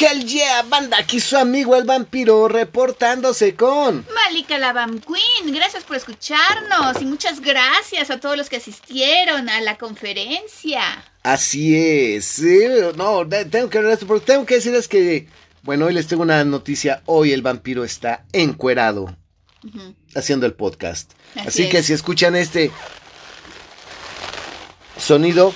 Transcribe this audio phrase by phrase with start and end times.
[0.00, 5.54] Hell yeah, banda, aquí su amigo el vampiro reportándose con Malika la Vamp Queen.
[5.54, 10.80] Gracias por escucharnos y muchas gracias a todos los que asistieron a la conferencia.
[11.22, 12.60] Así es, sí,
[12.96, 15.28] no, tengo que hablar esto porque tengo que decirles que,
[15.64, 19.14] bueno, hoy les tengo una noticia, hoy el vampiro está encuerado
[20.14, 21.12] haciendo el podcast.
[21.34, 22.70] Así Así, que si escuchan este
[24.96, 25.52] sonido,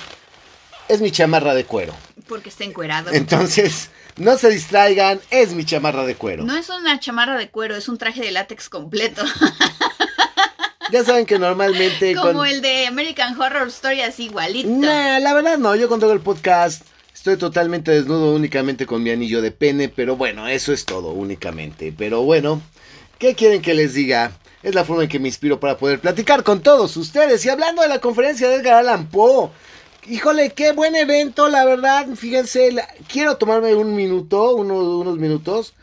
[0.87, 1.95] es mi chamarra de cuero.
[2.27, 3.11] Porque está encuerado.
[3.11, 6.43] Entonces, no se distraigan, es mi chamarra de cuero.
[6.43, 9.23] No es una chamarra de cuero, es un traje de látex completo.
[10.91, 12.13] Ya saben que normalmente...
[12.15, 14.69] Como el de American Horror Story, así igualito.
[14.69, 19.09] Nah, la verdad no, yo cuando hago el podcast estoy totalmente desnudo únicamente con mi
[19.09, 21.91] anillo de pene, pero bueno, eso es todo únicamente.
[21.97, 22.61] Pero bueno,
[23.17, 24.33] ¿qué quieren que les diga?
[24.61, 27.43] Es la forma en que me inspiro para poder platicar con todos ustedes.
[27.45, 29.49] Y hablando de la conferencia de Edgar Allan Poe,
[30.07, 32.07] híjole, qué buen evento, la verdad.
[32.15, 35.73] Fíjense, la- quiero tomarme un minuto, uno- unos minutos,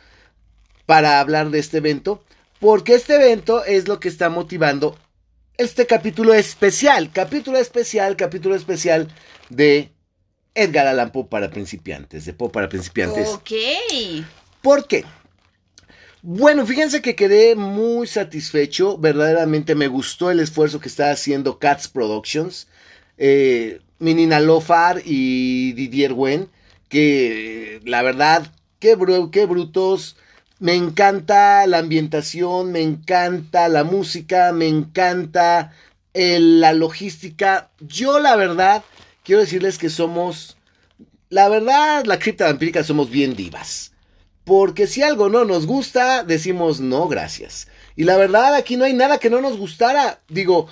[0.87, 2.23] para hablar de este evento,
[2.61, 4.97] porque este evento es lo que está motivando
[5.59, 9.09] este capítulo especial, capítulo especial, capítulo especial
[9.49, 9.91] de
[10.55, 13.29] Edgar Allan Poe para principiantes, de Poe para principiantes.
[13.29, 13.51] Ok.
[14.61, 15.05] ¿Por qué?
[16.23, 21.89] Bueno, fíjense que quedé muy satisfecho, verdaderamente me gustó el esfuerzo que está haciendo Cats
[21.89, 22.69] Productions,
[23.19, 26.49] eh, Minina Lofar y Didier Wen,
[26.89, 28.51] que la verdad,
[28.81, 30.17] qué brutos,
[30.59, 35.73] me encanta la ambientación, me encanta la música, me encanta
[36.15, 37.71] el- la logística.
[37.81, 38.83] Yo la verdad,
[39.23, 40.57] quiero decirles que somos,
[41.31, 43.93] la verdad, la cripta vampírica somos bien divas.
[44.45, 47.69] Porque si algo no nos gusta, decimos no, gracias.
[47.95, 50.21] Y la verdad, aquí no hay nada que no nos gustara.
[50.29, 50.67] Digo,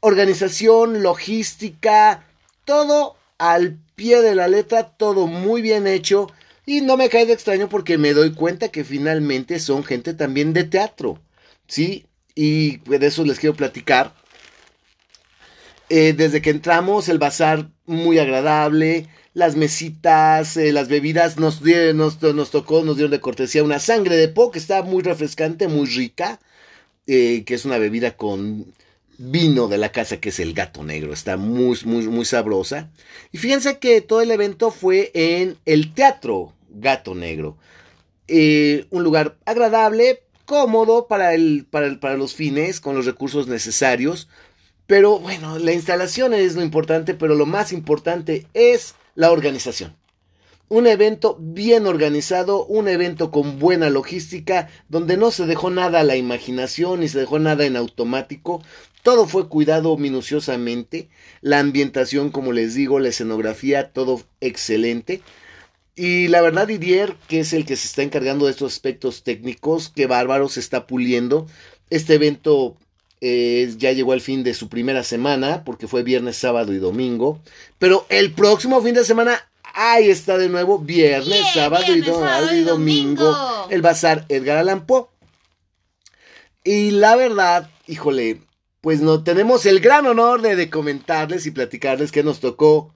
[0.00, 2.24] organización, logística,
[2.66, 6.30] todo al pie de la letra, todo muy bien hecho.
[6.66, 10.52] Y no me cae de extraño porque me doy cuenta que finalmente son gente también
[10.52, 11.18] de teatro.
[11.66, 12.04] ¿Sí?
[12.34, 14.12] Y de eso les quiero platicar.
[15.88, 22.50] Eh, desde que entramos, el bazar muy agradable, las mesitas, eh, las bebidas, nos, nos
[22.50, 26.40] tocó, nos dieron de cortesía una sangre de po que está muy refrescante, muy rica,
[27.06, 28.66] eh, que es una bebida con
[29.18, 32.90] vino de la casa que es el gato negro, está muy, muy, muy sabrosa.
[33.32, 37.56] Y fíjense que todo el evento fue en el Teatro Gato Negro.
[38.28, 43.46] Eh, un lugar agradable, cómodo para, el, para, el- para los fines, con los recursos
[43.48, 44.28] necesarios.
[44.86, 49.96] Pero bueno, la instalación es lo importante, pero lo más importante es la organización.
[50.68, 56.04] Un evento bien organizado, un evento con buena logística, donde no se dejó nada a
[56.04, 58.62] la imaginación ni se dejó nada en automático.
[59.06, 61.08] Todo fue cuidado minuciosamente.
[61.40, 65.22] La ambientación, como les digo, la escenografía, todo excelente.
[65.94, 69.90] Y la verdad, Didier, que es el que se está encargando de estos aspectos técnicos,
[69.90, 71.46] que bárbaro se está puliendo.
[71.88, 72.76] Este evento
[73.20, 77.40] eh, ya llegó al fin de su primera semana, porque fue viernes, sábado y domingo.
[77.78, 79.40] Pero el próximo fin de semana,
[79.72, 83.68] ahí está de nuevo, viernes, Yeah, sábado, viernes, y, do- sábado y y domingo, domingo.
[83.70, 85.06] el bazar Edgar Allan Poe.
[86.64, 88.40] Y la verdad, híjole,
[88.86, 92.94] pues no tenemos el gran honor de, de comentarles y platicarles que nos tocó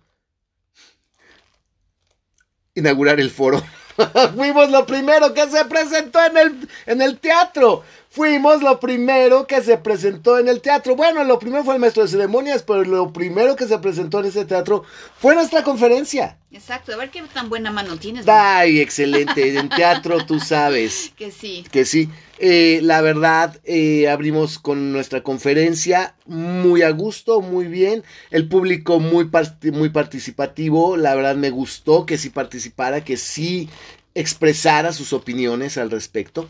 [2.76, 3.60] inaugurar el foro.
[4.36, 7.82] Fuimos lo primero que se presentó en el, en el teatro.
[8.08, 10.94] Fuimos lo primero que se presentó en el teatro.
[10.94, 14.26] Bueno, lo primero fue el maestro de ceremonias, pero lo primero que se presentó en
[14.26, 14.84] ese teatro
[15.18, 16.38] fue nuestra conferencia.
[16.52, 18.28] Exacto, a ver qué tan buena mano tienes.
[18.28, 19.58] Ay, excelente.
[19.58, 21.64] En teatro tú sabes Que sí.
[21.72, 22.08] que sí.
[22.42, 28.02] Eh, la verdad, eh, abrimos con nuestra conferencia muy a gusto, muy bien.
[28.30, 29.28] El público muy,
[29.74, 30.96] muy participativo.
[30.96, 33.68] La verdad me gustó que sí participara, que sí
[34.14, 36.48] expresara sus opiniones al respecto.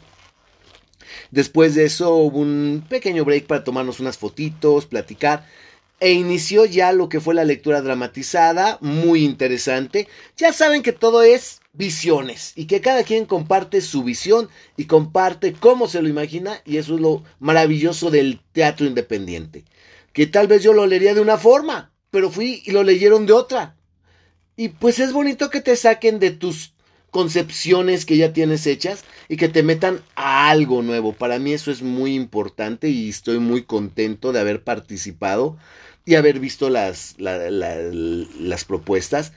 [1.32, 5.44] Después de eso hubo un pequeño break para tomarnos unas fotitos, platicar.
[5.98, 10.06] E inició ya lo que fue la lectura dramatizada, muy interesante.
[10.36, 15.52] Ya saben que todo es visiones y que cada quien comparte su visión y comparte
[15.52, 19.64] cómo se lo imagina y eso es lo maravilloso del teatro independiente.
[20.12, 23.32] Que tal vez yo lo leería de una forma, pero fui y lo leyeron de
[23.32, 23.76] otra.
[24.56, 26.74] Y pues es bonito que te saquen de tus
[27.10, 31.12] concepciones que ya tienes hechas y que te metan a algo nuevo.
[31.12, 35.56] Para mí eso es muy importante y estoy muy contento de haber participado
[36.04, 39.32] y haber visto las, la- la- las propuestas.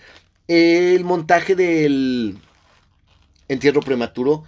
[0.47, 2.37] El montaje del
[3.47, 4.43] entierro prematuro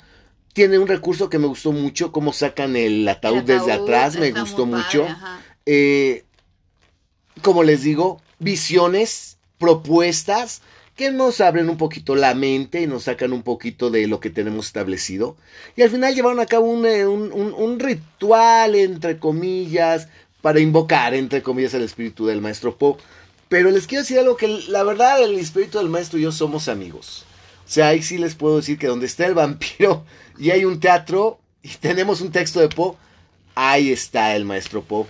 [0.54, 4.32] tiene un recurso que me gustó mucho, cómo sacan el ataúd, El desde atrás, me
[4.32, 5.04] gustó mucho.
[5.04, 5.44] padre.
[5.66, 6.24] Eh,
[7.42, 10.62] como les digo, visiones, propuestas
[10.96, 14.30] que nos abren un poquito la mente y nos sacan un poquito de lo que
[14.30, 15.36] tenemos establecido.
[15.76, 20.08] Y al final llevaron a cabo un, eh, un, un, un ritual, entre comillas,
[20.42, 22.98] para invocar, entre comillas, el espíritu del maestro Po.
[23.56, 26.68] Pero les quiero decir algo que la verdad el espíritu del maestro y yo somos
[26.68, 27.26] amigos.
[27.66, 30.04] O sea, ahí sí les puedo decir que donde está el vampiro
[30.38, 32.98] y hay un teatro y tenemos un texto de Po,
[33.56, 35.08] ahí está el maestro Po.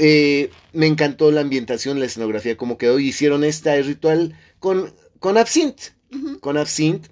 [0.00, 2.98] Eh, me encantó la ambientación, la escenografía, como quedó.
[2.98, 5.92] Y hicieron este ritual con, con absinthe.
[6.40, 7.08] Con absinthe,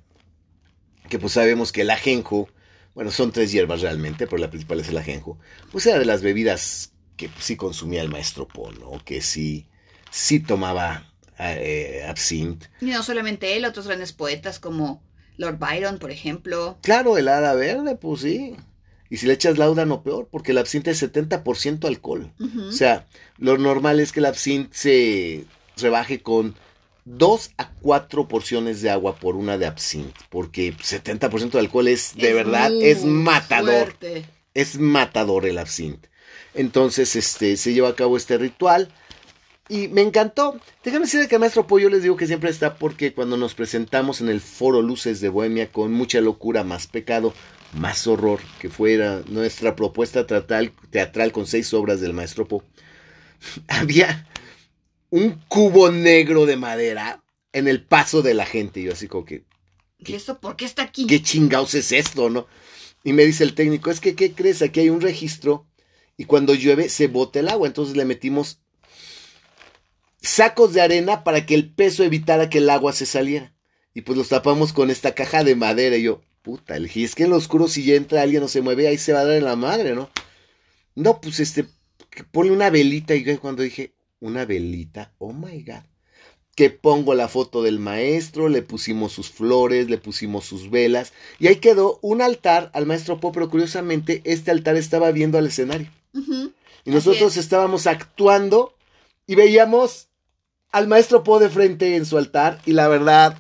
[1.09, 2.49] que pues sabemos que el ajenjo,
[2.97, 5.39] bueno, son tres hierbas realmente, pero la principal es el ajenjo.
[5.71, 9.01] Pues era de las bebidas que sí consumía el maestro Po, ¿no?
[9.05, 9.69] Que sí,
[10.11, 12.69] sí tomaba eh, absinthe.
[12.81, 15.03] Y no solamente él, otros grandes poetas como
[15.37, 16.79] Lord Byron, por ejemplo.
[16.83, 18.57] Claro, el hada verde, pues sí.
[19.11, 22.33] Y si le echas no peor, porque el absinthe es 70% alcohol.
[22.39, 22.69] Uh -huh.
[22.69, 23.07] O sea,
[23.39, 25.45] lo normal es que el absinthe se
[25.79, 26.55] rebaje con
[27.07, 32.15] 2 a 4 porciones de agua por una de absinthe, porque 70% de alcohol es,
[32.17, 33.95] de Es verdad, es matador.
[33.97, 34.27] fuerte.
[34.53, 36.11] Es matador el absinthe.
[36.53, 38.89] Entonces, este, se lleva a cabo este ritual.
[39.69, 40.59] Y me encantó.
[40.83, 44.21] Déjame decir que el maestro Pollo les digo que siempre está porque cuando nos presentamos
[44.21, 47.35] en el foro Luces de Bohemia con mucha locura, más pecado,
[47.75, 52.65] más horror, que fuera nuestra propuesta teatral, teatral con seis obras del maestro Po,
[53.69, 54.27] había
[55.11, 57.23] un cubo negro de madera
[57.53, 58.81] en el paso de la gente.
[58.81, 59.45] Y yo así como que,
[59.99, 61.07] ¿Y esto por qué está aquí?
[61.07, 62.47] ¿qué chingados es esto, no?
[63.05, 64.63] Y me dice el técnico, es que, ¿qué crees?
[64.63, 65.67] Aquí hay un registro
[66.17, 67.67] y cuando llueve se bota el agua.
[67.67, 68.61] Entonces le metimos
[70.21, 73.53] sacos de arena para que el peso evitara que el agua se saliera.
[73.95, 75.97] Y pues los tapamos con esta caja de madera.
[75.97, 78.61] Y yo, puta, dije, es que en lo oscuro si ya entra alguien o se
[78.61, 80.11] mueve, ahí se va a dar en la madre, ¿no?
[80.95, 81.67] No, pues este,
[82.31, 83.15] ponle una velita.
[83.15, 85.83] Y yo cuando dije, una velita, oh my god.
[86.55, 91.13] Que pongo la foto del maestro, le pusimos sus flores, le pusimos sus velas.
[91.39, 95.47] Y ahí quedó un altar al maestro Po, pero curiosamente este altar estaba viendo al
[95.47, 95.89] escenario.
[96.85, 97.45] Y nosotros es.
[97.45, 98.75] estábamos actuando
[99.27, 100.08] y veíamos
[100.73, 103.37] al maestro Po de frente en su altar y la verdad,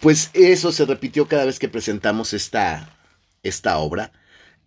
[0.00, 2.96] pues eso se repitió cada vez que presentamos esta,
[3.42, 4.12] esta obra.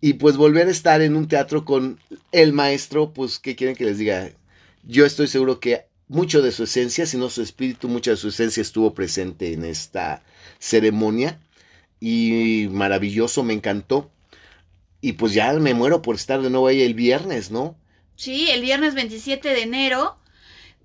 [0.00, 1.98] Y pues volver a estar en un teatro con
[2.32, 4.30] el maestro, pues, ¿qué quieren que les diga?
[4.82, 8.28] Yo estoy seguro que mucho de su esencia, si no su espíritu, mucha de su
[8.28, 10.22] esencia estuvo presente en esta
[10.58, 11.40] ceremonia.
[11.98, 14.10] Y maravilloso, me encantó.
[15.00, 17.76] Y pues ya me muero por estar de nuevo ahí el viernes, ¿no?
[18.16, 20.18] Sí, el viernes 27 de enero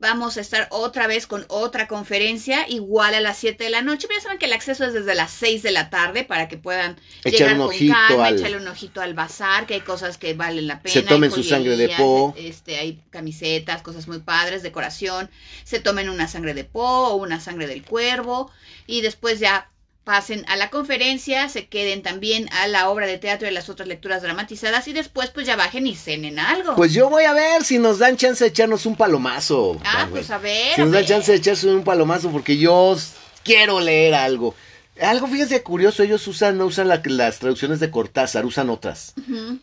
[0.02, 4.08] vamos a estar otra vez con otra conferencia, igual a las 7 de la noche.
[4.08, 6.58] Pero ya saben que el acceso es desde las 6 de la tarde para que
[6.58, 9.82] puedan Echar llegar un con ojito calma, al- echarle un ojito al bazar, que hay
[9.82, 10.92] cosas que valen la pena.
[10.94, 12.34] Se tomen su sangre de po.
[12.38, 15.30] Este, hay camisetas, cosas muy padres, decoración.
[15.64, 18.52] Se tomen una sangre de po o una sangre del cuervo
[18.88, 19.71] y después ya
[20.04, 23.88] pasen a la conferencia, se queden también a la obra de teatro y las otras
[23.88, 26.76] lecturas dramatizadas y después pues ya bajen y cenen algo.
[26.76, 29.80] Pues yo voy a ver si nos dan chance de echarnos un palomazo.
[29.86, 30.76] ah, pues a ver.
[30.76, 32.98] Si nos dan chance de echarse un palomazo porque yo
[33.44, 34.56] quiero leer algo.
[35.02, 39.14] Algo, fíjense, curioso, ellos usan, no usan la- las traducciones de Cortázar, usan otras.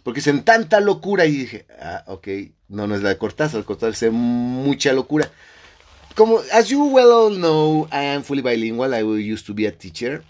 [0.03, 2.27] Porque dicen tanta locura y dije, ah, ok,
[2.69, 5.31] no, no es la de Cortázar, Cortázar dice mucha locura.
[6.19, 8.93] Como, as you well all know, I am fully bilingual.
[8.93, 10.25] I used to be a teacher,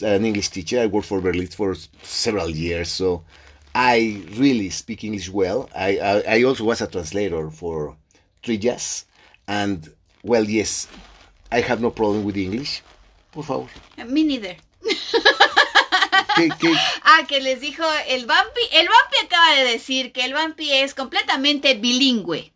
[0.00, 0.80] an English teacher.
[0.80, 3.24] I worked for Berlitz for several years, so
[3.74, 5.68] I really speak English well.
[5.76, 7.94] I, I, I also was a translator for
[8.42, 9.04] Trillas,
[9.46, 9.86] and
[10.22, 10.88] well, yes,
[11.52, 12.82] I have no problem with English.
[13.30, 13.68] Por favor.
[13.98, 14.56] Me neither.
[16.36, 16.74] ¿Qué, qué?
[17.04, 18.62] Ah, que les dijo el Vampi.
[18.72, 22.53] El Vampi acaba de decir que el Vampi es completamente bilingüe.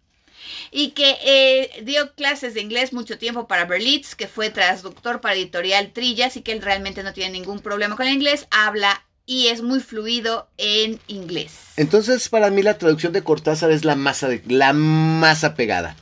[0.70, 5.34] Y que eh, dio clases de inglés mucho tiempo para Berlitz, que fue traductor para
[5.34, 8.46] editorial Trillas y que él realmente no tiene ningún problema con el inglés.
[8.50, 11.52] Habla y es muy fluido en inglés.
[11.76, 15.96] Entonces, para mí la traducción de Cortázar es la más, ade- la más apegada.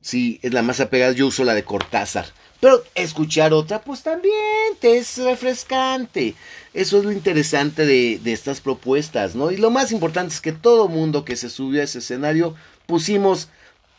[0.00, 1.12] Sí, es la más apegada.
[1.12, 2.26] Yo uso la de Cortázar.
[2.60, 4.34] Pero escuchar otra, pues también
[4.80, 6.34] te es refrescante.
[6.74, 9.50] Eso es lo interesante de, de estas propuestas, ¿no?
[9.50, 12.54] Y lo más importante es que todo mundo que se subió a ese escenario
[12.84, 13.48] pusimos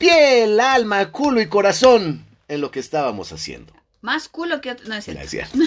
[0.02, 3.74] piel, alma, culo y corazón en lo que estábamos haciendo.
[4.02, 4.88] Más culo que otro.
[4.88, 5.22] No es cierto.
[5.24, 5.58] Es cierto.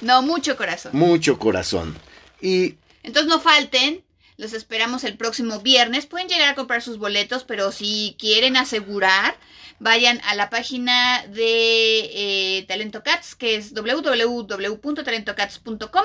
[0.00, 0.92] No, mucho corazón.
[0.94, 1.94] Mucho corazón.
[2.40, 4.02] Y Entonces no falten.
[4.38, 6.06] Los esperamos el próximo viernes.
[6.06, 9.36] Pueden llegar a comprar sus boletos, pero si quieren asegurar,
[9.80, 16.04] vayan a la página de eh, Talento Cats, que es www.talentocats.com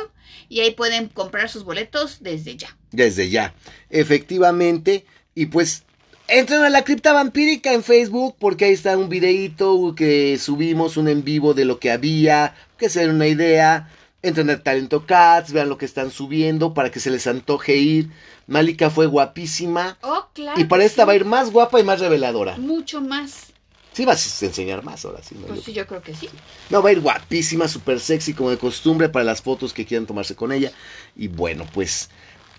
[0.50, 2.76] y ahí pueden comprar sus boletos desde ya.
[2.92, 3.54] desde ya.
[3.90, 5.85] Efectivamente, y pues
[6.28, 11.08] Entren a la cripta vampírica en Facebook porque ahí está un videíto que subimos un
[11.08, 13.92] en vivo de lo que había, que se den una idea.
[14.24, 18.10] Entren a Talento Cats, vean lo que están subiendo para que se les antoje ir.
[18.48, 20.00] Malika fue guapísima.
[20.02, 20.60] Oh, claro.
[20.60, 21.08] Y para esta sí.
[21.08, 22.58] va a ir más guapa y más reveladora.
[22.58, 23.54] Mucho más.
[23.94, 25.36] Sí vas a enseñar más ahora, sí.
[25.40, 26.28] No, Pues Yo- sí, yo creo que sí.
[26.72, 30.08] no, va a ir guapísima, súper sexy como de costumbre para las fotos que quieran
[30.08, 30.72] tomarse con ella.
[31.16, 32.10] Y bueno, pues...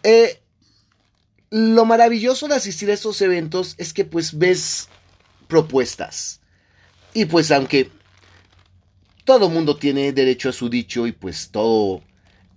[0.05, 0.41] eh,
[1.50, 4.88] lo maravilloso de asistir a estos eventos es que pues ves
[5.49, 6.41] propuestas.
[7.15, 7.91] Y pues aunque
[9.25, 12.03] todo mundo tiene derecho a su dicho y pues todo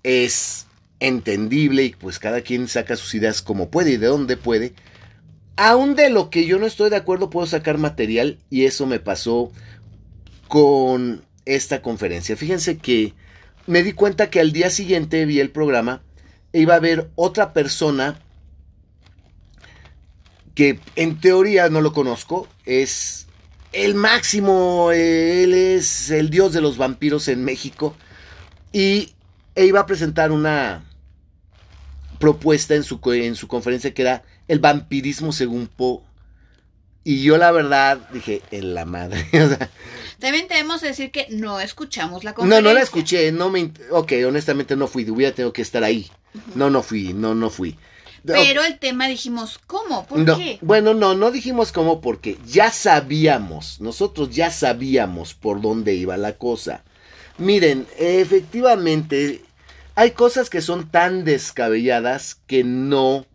[0.03, 0.67] es
[0.99, 4.73] entendible y pues cada quien saca sus ideas como puede y de donde puede,
[5.55, 8.99] aún de lo que yo no estoy de acuerdo puedo sacar material y eso me
[8.99, 9.51] pasó
[10.47, 12.35] con esta conferencia.
[12.35, 13.13] Fíjense que
[13.65, 16.01] me di cuenta que al día siguiente vi el programa
[16.53, 18.19] e iba a haber otra persona
[20.59, 23.27] que en teoría no lo conozco, es
[23.71, 27.95] el máximo, él es el dios de los vampiros en México
[28.73, 29.13] y
[29.55, 30.83] e iba a presentar una
[32.19, 36.01] propuesta en su, en su conferencia que era el vampirismo según Poe.
[37.05, 39.29] Y yo la verdad dije, en la madre.
[39.41, 39.69] o sea,
[40.19, 42.69] También tenemos que decir que no escuchamos la no, conferencia.
[42.69, 43.71] no la escuché, no me...
[43.91, 46.11] Ok, honestamente no fui, hubiera tenido que estar ahí.
[46.53, 47.77] No, no fui, no, no fui.
[48.25, 50.05] Pero el tema dijimos, ¿cómo?
[50.05, 50.59] ¿Por No, qué?
[50.61, 56.33] Bueno, no, no dijimos cómo porque ya sabíamos, nosotros ya sabíamos por dónde iba la
[56.37, 56.83] cosa.
[57.37, 59.43] Miren, efectivamente,
[59.95, 63.25] hay cosas que son tan descabelladas que no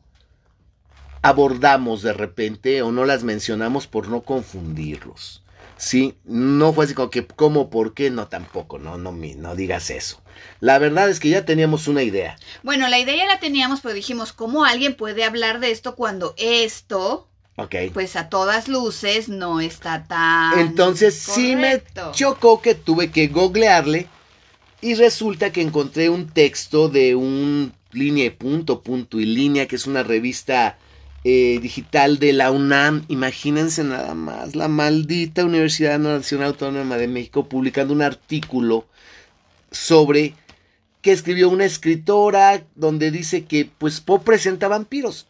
[1.23, 5.44] abordamos de repente o no las mencionamos por no confundirlos.
[5.77, 8.11] Sí, no fue así como que, ¿cómo, por qué?
[8.11, 10.23] No, tampoco, no, no, no digas eso.
[10.61, 12.37] La verdad es que ya teníamos una idea.
[12.63, 16.35] Bueno, la idea ya la teníamos, pero dijimos, ¿cómo alguien puede hablar de esto cuando
[16.37, 17.75] esto, Ok.
[17.93, 20.59] pues a todas luces, no está tan.
[20.59, 24.09] Entonces sí me chocó que tuve que googlearle
[24.81, 29.77] y resulta que encontré un texto de un línea y punto, punto y línea, que
[29.77, 30.79] es una revista
[31.25, 33.05] eh, digital de la UNAM.
[33.09, 38.87] Imagínense nada más, la maldita Universidad Nacional Autónoma de México publicando un artículo
[39.71, 40.35] sobre
[41.03, 45.27] que escribió una escritora donde dice que pues Poe presenta vampiros.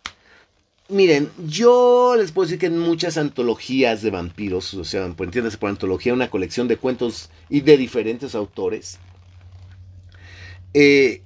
[0.88, 5.70] Miren, yo les puedo decir que en muchas antologías de vampiros, o sea, entiéndase por
[5.70, 8.98] antología, una colección de cuentos y de diferentes autores,
[10.74, 11.22] eh,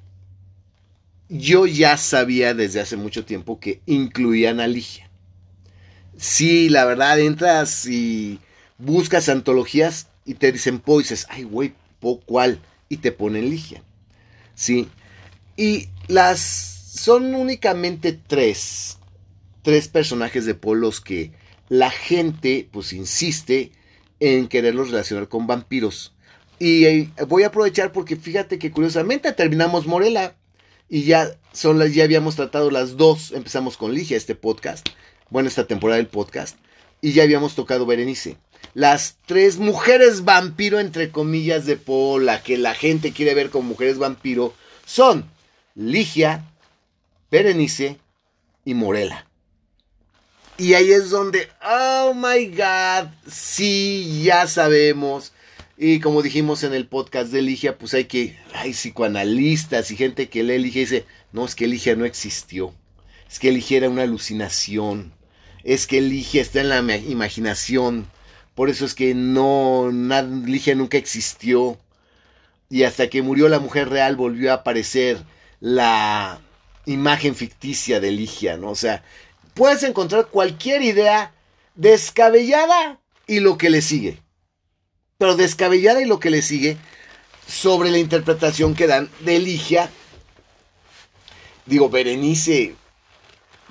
[1.28, 5.10] yo ya sabía desde hace mucho tiempo que incluían a Ligia.
[6.16, 8.40] Sí, la verdad, entras y
[8.78, 12.60] buscas antologías y te dicen Po y dices, ay, güey, Po, ¿cuál?
[12.88, 13.82] Y te ponen Ligia.
[14.54, 14.88] Sí.
[15.56, 18.98] Y las son únicamente tres
[19.68, 21.32] tres personajes de Poe los que
[21.68, 23.70] la gente pues insiste
[24.18, 26.14] en quererlos relacionar con vampiros.
[26.58, 30.34] Y eh, voy a aprovechar porque fíjate que curiosamente terminamos Morela
[30.88, 34.88] y ya son las ya habíamos tratado las dos, empezamos con Ligia este podcast,
[35.30, 36.56] bueno, esta temporada del podcast
[37.00, 38.36] y ya habíamos tocado Berenice.
[38.74, 43.70] Las tres mujeres vampiro entre comillas de Poe, la que la gente quiere ver como
[43.70, 44.54] mujeres vampiro
[44.84, 45.30] son
[45.74, 46.44] Ligia,
[47.30, 47.98] Berenice
[48.64, 49.26] y Morela.
[50.58, 55.32] Y ahí es donde, oh my god, sí, ya sabemos.
[55.80, 60.28] Y como dijimos en el podcast de Ligia, pues hay que, hay psicoanalistas y gente
[60.28, 62.74] que lee Ligia y dice, no, es que Ligia no existió.
[63.30, 65.12] Es que Ligia era una alucinación.
[65.62, 68.06] Es que Ligia está en la ma- imaginación.
[68.56, 71.78] Por eso es que no, na- Ligia nunca existió.
[72.68, 75.18] Y hasta que murió la mujer real volvió a aparecer
[75.60, 76.40] la
[76.86, 78.70] imagen ficticia de Ligia, ¿no?
[78.70, 79.04] O sea,
[79.54, 81.32] puedes encontrar cualquier idea
[81.76, 84.18] descabellada y lo que le sigue.
[85.18, 86.76] Pero descabellada y lo que le sigue
[87.48, 89.90] sobre la interpretación que dan de Ligia.
[91.66, 92.76] Digo, Berenice,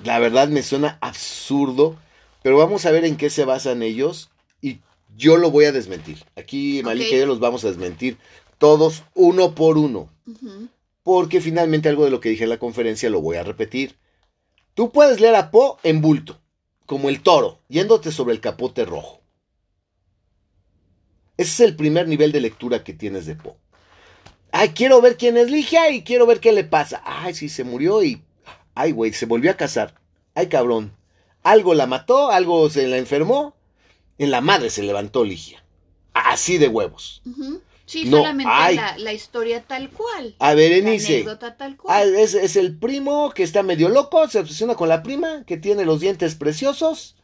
[0.04, 1.96] la verdad me suena absurdo,
[2.42, 4.80] pero vamos a ver en qué se basan ellos y
[5.16, 6.22] yo lo voy a desmentir.
[6.36, 8.18] Aquí Malika y yo los vamos a desmentir
[8.58, 10.10] todos uno por uno.
[11.02, 13.96] Porque finalmente algo de lo que dije en la conferencia lo voy a repetir.
[14.74, 16.38] Tú puedes leer a Poe en bulto,
[16.84, 19.17] como el toro, yéndote sobre el capote rojo.
[21.38, 23.54] Ese es el primer nivel de lectura que tienes de Poe.
[24.52, 27.00] Ay, quiero ver quién es Ligia y quiero ver qué le pasa.
[27.04, 28.22] Ay, sí, se murió y...
[28.74, 29.94] Ay, güey, se volvió a casar.
[30.34, 30.92] Ay, cabrón.
[31.42, 33.54] Algo la mató, algo se la enfermó.
[34.18, 35.64] En la madre se levantó Ligia.
[36.12, 37.22] Así de huevos.
[37.86, 38.76] Sí, No, solamente ay.
[38.76, 40.34] la, la historia tal cual.
[40.40, 41.14] A La Berenice.
[41.14, 42.14] anécdota tal Ah, cual.
[42.16, 45.84] es, es el primo que está medio loco, se obsesiona con la prima, que tiene
[45.84, 47.14] los dientes preciosos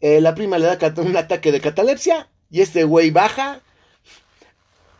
[0.00, 3.60] Eh, la prima le da un ataque de catalepsia y este güey baja,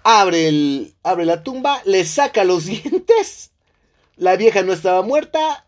[0.05, 3.50] abre, el, abre la tumba, le saca los dientes.
[4.17, 5.67] La vieja no estaba muerta,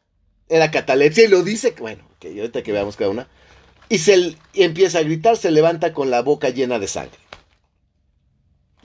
[0.49, 3.29] era catalepsia y lo dice, bueno, que ahorita que veamos cada una.
[3.89, 4.17] Y se
[4.53, 7.19] y empieza a gritar, se levanta con la boca llena de sangre.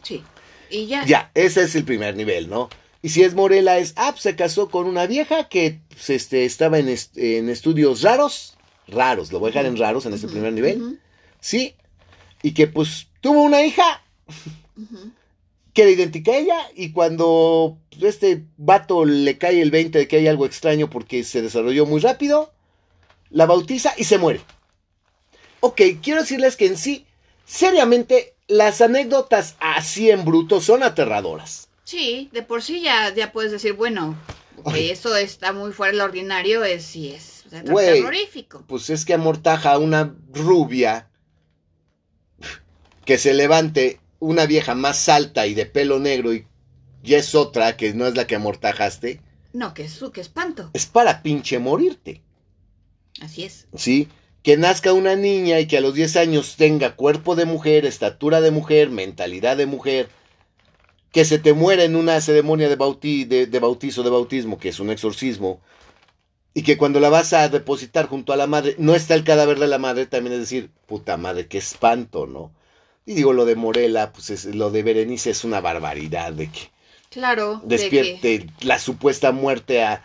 [0.03, 0.23] Sí.
[0.69, 1.05] Y ya.
[1.05, 2.69] Ya, ese es el primer nivel, ¿no?
[3.01, 6.45] Y si es Morela, es, ah, pues, se casó con una vieja que pues, este,
[6.45, 8.55] estaba en, est- en estudios raros,
[8.87, 10.99] raros, lo voy a dejar en raros en este primer nivel,
[11.39, 11.75] ¿sí?
[12.45, 14.03] Y que pues tuvo una hija
[15.73, 20.17] que era idéntica a ella y cuando este vato le cae el 20 de que
[20.17, 22.53] hay algo extraño porque se desarrolló muy rápido,
[23.31, 24.41] la bautiza y se muere.
[25.59, 27.07] Ok, quiero decirles que en sí,
[27.45, 31.67] seriamente, las anécdotas así en bruto son aterradoras.
[31.83, 34.15] Sí, de por sí ya, ya puedes decir, bueno,
[34.57, 34.91] ok, Ay.
[34.91, 38.01] eso está muy fuera del ordinario, es sí es o sea, Güey.
[38.01, 38.63] terrorífico.
[38.67, 41.09] Pues es que amortaja a una rubia
[43.05, 46.47] que se levante una vieja más alta y de pelo negro y
[47.03, 49.21] ya es otra que no es la que amortajaste.
[49.53, 50.69] No, que su, que espanto.
[50.73, 52.21] Es para pinche morirte.
[53.21, 53.67] Así es.
[53.75, 54.09] ¿sí?
[54.43, 58.41] Que nazca una niña y que a los 10 años tenga cuerpo de mujer, estatura
[58.41, 60.09] de mujer, mentalidad de mujer,
[61.11, 64.69] que se te muera en una ceremonia de, bauti- de, de bautizo, de bautismo, que
[64.69, 65.61] es un exorcismo,
[66.53, 69.59] y que cuando la vas a depositar junto a la madre, no está el cadáver
[69.59, 72.51] de la madre, también es decir, puta madre, qué espanto, ¿no?
[73.05, 76.71] Y digo, lo de Morela, pues es- lo de Berenice es una barbaridad, de que
[77.09, 77.61] Claro.
[77.63, 80.03] de que- despierte la supuesta muerte a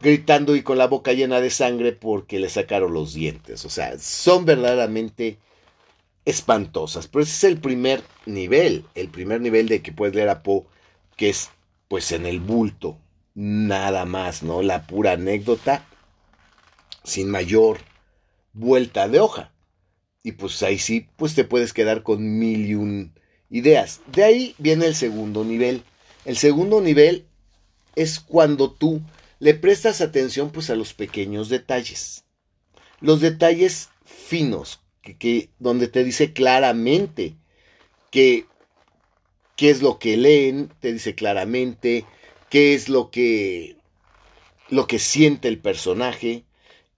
[0.00, 3.64] gritando y con la boca llena de sangre porque le sacaron los dientes.
[3.64, 5.38] O sea, son verdaderamente
[6.24, 7.06] espantosas.
[7.08, 10.64] Pero ese es el primer nivel, el primer nivel de que puedes leer a Poe,
[11.16, 11.50] que es
[11.88, 12.96] pues en el bulto,
[13.34, 14.62] nada más, ¿no?
[14.62, 15.84] La pura anécdota
[17.04, 17.78] sin mayor
[18.54, 19.50] vuelta de hoja.
[20.22, 23.12] Y pues ahí sí, pues te puedes quedar con mil y un
[23.50, 24.00] ideas.
[24.12, 25.82] De ahí viene el segundo nivel.
[26.24, 27.26] El segundo nivel
[27.96, 29.00] es cuando tú
[29.40, 32.24] le prestas atención pues a los pequeños detalles.
[33.00, 37.36] Los detalles finos, que, que- donde te dice claramente
[38.10, 38.46] que
[39.56, 42.04] qué es lo que leen, te dice claramente
[42.50, 43.76] qué es lo que
[44.70, 46.44] lo que siente el personaje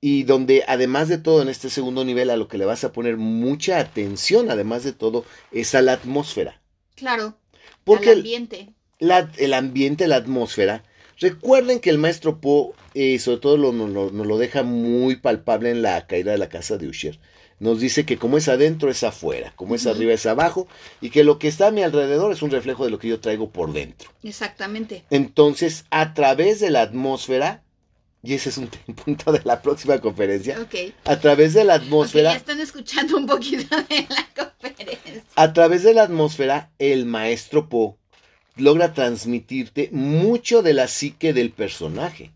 [0.06, 2.92] y donde además de todo en este segundo nivel a lo que le vas a
[2.92, 6.60] poner mucha atención, además de todo, es a la atmósfera.
[6.94, 7.38] Claro.
[7.84, 8.68] Porque al el- ambiente.
[8.98, 10.84] la- el ambiente, la atmósfera.
[11.20, 15.16] Recuerden que el maestro Poe, eh, sobre todo, lo- nos lo, nos lo deja muy
[15.16, 17.18] palpable en la caída de la casa de Usher.
[17.58, 20.68] Nos dice que como es adentro es afuera, como es arriba es abajo,
[21.00, 23.20] y que lo que está a mi alrededor es un reflejo de lo que yo
[23.20, 24.10] traigo por dentro.
[24.22, 25.04] Exactamente.
[25.08, 27.62] Entonces, a través de la atmósfera,
[28.24, 28.68] y ese es un
[29.04, 30.92] punto de la próxima conferencia, Ok.
[31.04, 34.26] a través de la atmósfera, ya están escuchando un poquito de la
[34.60, 35.22] conferencia.
[35.36, 37.96] A través de la atmósfera, el maestro Poe
[38.56, 42.32] logra transmitirte mucho de la psique del personaje.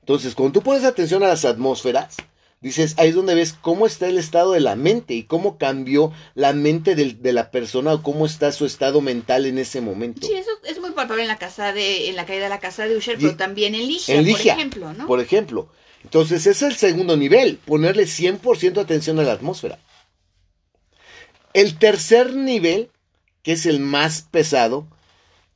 [0.00, 2.16] Entonces, cuando tú pones atención a las atmósferas,
[2.62, 6.12] dices, ahí es donde ves cómo está el estado de la mente y cómo cambió
[6.34, 10.26] la mente de la persona o cómo está su estado mental en ese momento.
[10.26, 12.86] Sí, eso es muy palpable en la casa de, en la caída de la casa
[12.86, 15.06] de Usher, Y- pero también en Ligia, en por ejemplo, ¿no?
[15.06, 15.68] Por ejemplo.
[16.04, 19.78] Entonces, ese es el segundo nivel, ponerle 100% atención a la atmósfera.
[21.54, 22.90] El tercer nivel,
[23.42, 24.86] que es el más pesado,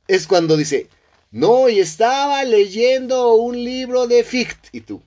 [0.07, 0.89] es cuando dice,
[1.31, 4.69] no, y estaba leyendo un libro de Fichte.
[4.71, 5.01] ¿Y tú?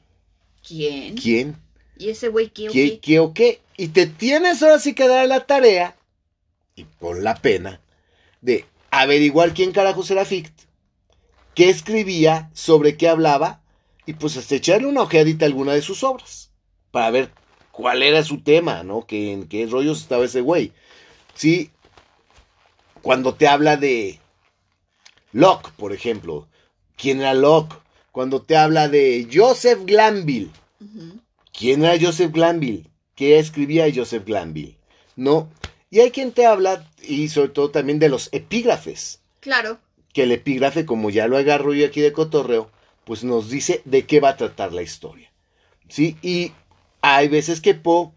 [0.66, 1.14] ¿Quién?
[1.16, 1.56] ¿Quién?
[2.00, 3.00] ¿Y ese güey qué o ¿Qué, qué?
[3.00, 3.60] qué o qué?
[3.76, 5.96] Y te tienes ahora sí que dar la tarea,
[6.74, 7.82] y por la pena,
[8.40, 10.64] de averiguar quién carajos era Fichte,
[11.54, 13.60] qué escribía, sobre qué hablaba,
[14.06, 16.50] y pues hasta echarle una ojeadita a alguna de sus obras,
[16.90, 17.30] para ver
[17.70, 19.06] cuál era su tema, ¿no?
[19.06, 20.72] Que, en qué rollos estaba ese güey.
[21.34, 21.70] Sí,
[23.02, 24.18] cuando te habla de
[25.32, 26.48] Locke, por ejemplo,
[26.96, 27.76] ¿quién era Locke?
[28.10, 31.20] Cuando te habla de Joseph Glanville, Ujú.
[31.52, 32.86] ¿Quién era Joseph Glanville?
[33.14, 34.76] ¿Qué escribía Joseph Glanville?
[35.16, 35.50] ¿No?
[35.90, 39.78] Y hay quien te habla, y sobre todo también de los epígrafes, Claro.
[40.12, 42.70] que el epígrafe, como ya lo agarro yo aquí de cotorreo,
[43.04, 45.30] pues nos dice de qué va a tratar la historia.
[45.88, 46.16] ¿Sí?
[46.22, 46.52] Y
[47.02, 48.10] hay veces que Poe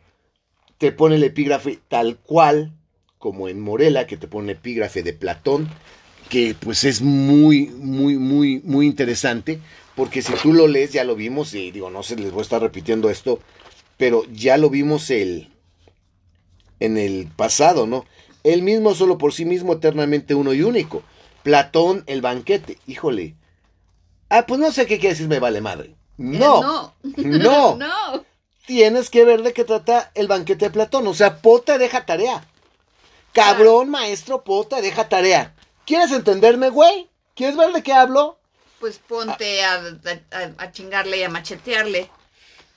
[0.78, 2.72] te pone el epígrafe tal cual,
[3.18, 5.68] como en Morela, que te pone el epígrafe de Platón,
[6.30, 9.60] que pues es muy, muy, muy, muy interesante,
[9.96, 12.44] porque si tú lo lees, ya lo vimos, y digo, no sé, les voy a
[12.44, 13.40] estar repitiendo esto,
[13.98, 15.50] pero ya lo vimos el,
[16.80, 18.06] en el pasado, ¿no?
[18.44, 21.04] Él mismo solo por sí mismo, eternamente uno y único.
[21.44, 23.36] Platón, el banquete, híjole.
[24.30, 25.96] Ah, pues no sé qué quiere decir, me vale madre.
[26.18, 27.76] No, Eh, no.
[27.76, 27.76] no.
[27.78, 28.26] no.
[28.66, 31.08] tienes que ver de qué trata el banquete de Platón.
[31.08, 32.48] O sea, Po te deja tarea.
[33.32, 35.56] Cabrón, maestro, Po te deja tarea.
[35.86, 37.10] ¿Quieres entenderme, güey?
[37.36, 38.38] ¿Quieres ver de qué hablo?
[38.84, 42.10] Pues ponte a, a- a chingarle y a machetearle.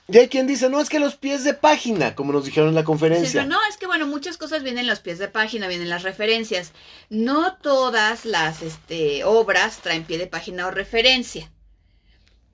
[0.07, 2.75] Y hay quien dice, no, es que los pies de página, como nos dijeron en
[2.75, 3.41] la Sí, conferencia.
[3.41, 6.03] pero no, es que bueno, muchas cosas vienen en los pies de página, vienen las
[6.03, 6.71] referencias.
[7.09, 11.51] No todas las este, obras traen pie de página o referencia.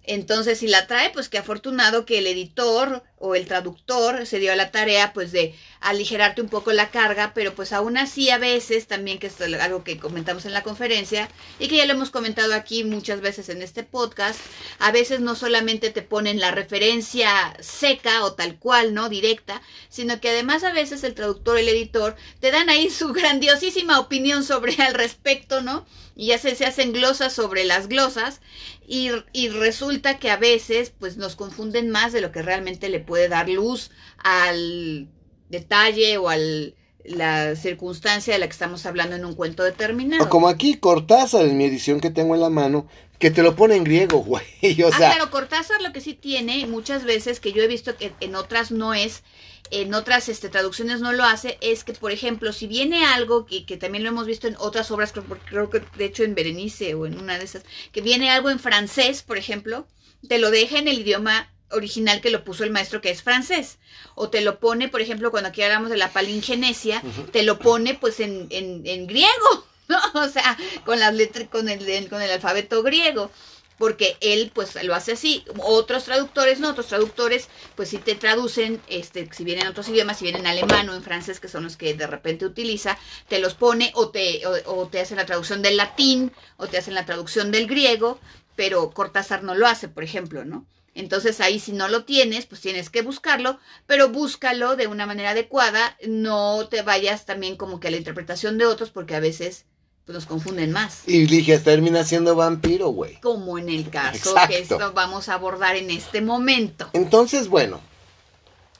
[0.02, 4.52] Entonces, si la trae, pues qué afortunado que el editor o el traductor se dio
[4.52, 8.38] a la tarea, pues de aligerarte un poco la carga, pero pues aún así a
[8.38, 12.10] veces también, que es algo que comentamos en la conferencia y que ya lo hemos
[12.10, 14.42] comentado aquí muchas veces en este podcast,
[14.78, 19.08] a veces no solamente te ponen la referencia seca o tal cual, ¿no?
[19.08, 24.02] Directa, sino que además a veces el traductor, el editor, te dan ahí su grandiosísima
[24.02, 25.86] opinión sobre al respecto, ¿no?
[26.16, 28.42] Y ya se, se hacen glosas sobre las glosas
[28.88, 33.00] y, y resulta que a veces pues nos confunden más de lo que realmente le
[33.14, 33.92] puede dar luz
[34.24, 35.08] al
[35.48, 36.74] detalle o al
[37.04, 40.28] la circunstancia de la que estamos hablando en un cuento determinado.
[40.30, 42.88] Como aquí, Cortázar, en mi edición que tengo en la mano,
[43.20, 44.82] que te lo pone en griego, güey.
[44.82, 47.96] O ah, sea, claro, Cortázar lo que sí tiene muchas veces, que yo he visto
[47.98, 49.22] que en otras no es,
[49.70, 53.68] en otras este, traducciones no lo hace, es que, por ejemplo, si viene algo que,
[53.68, 56.96] que también lo hemos visto en otras obras, creo, creo que de hecho en Berenice
[56.96, 59.86] o en una de esas, que viene algo en francés, por ejemplo,
[60.28, 63.80] te lo deja en el idioma original que lo puso el maestro que es francés.
[64.16, 67.96] O te lo pone por ejemplo cuando aquí hablamos de la palingenesia te lo pone
[67.96, 70.00] pues en, en, en griego ¿no?
[70.14, 73.32] o sea con las letras con el con el alfabeto griego
[73.78, 75.44] porque él pues lo hace así.
[75.58, 80.26] Otros traductores no otros traductores pues si te traducen este si vienen otros idiomas si
[80.26, 83.92] vienen alemán o en francés que son los que de repente utiliza te los pone
[83.96, 87.52] o te o, o te hacen la traducción del latín o te hacen la traducción
[87.52, 88.20] del griego
[88.56, 92.62] pero Cortázar no lo hace por ejemplo no entonces ahí si no lo tienes, pues
[92.62, 97.88] tienes que buscarlo, pero búscalo de una manera adecuada, no te vayas también como que
[97.88, 99.66] a la interpretación de otros porque a veces
[100.06, 101.04] pues, nos confunden más.
[101.08, 103.20] y dije, termina siendo vampiro, güey.
[103.22, 104.48] Como en el caso Exacto.
[104.50, 106.90] que esto vamos a abordar en este momento.
[106.94, 107.82] Entonces, bueno,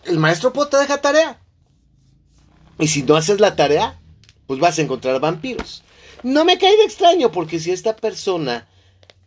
[0.04, 1.40] el maestro Po te deja tarea.
[2.80, 4.00] Y si no haces la tarea,
[4.48, 5.84] pues vas a encontrar vampiros.
[6.24, 8.68] No me cae de extraño, porque si esta persona,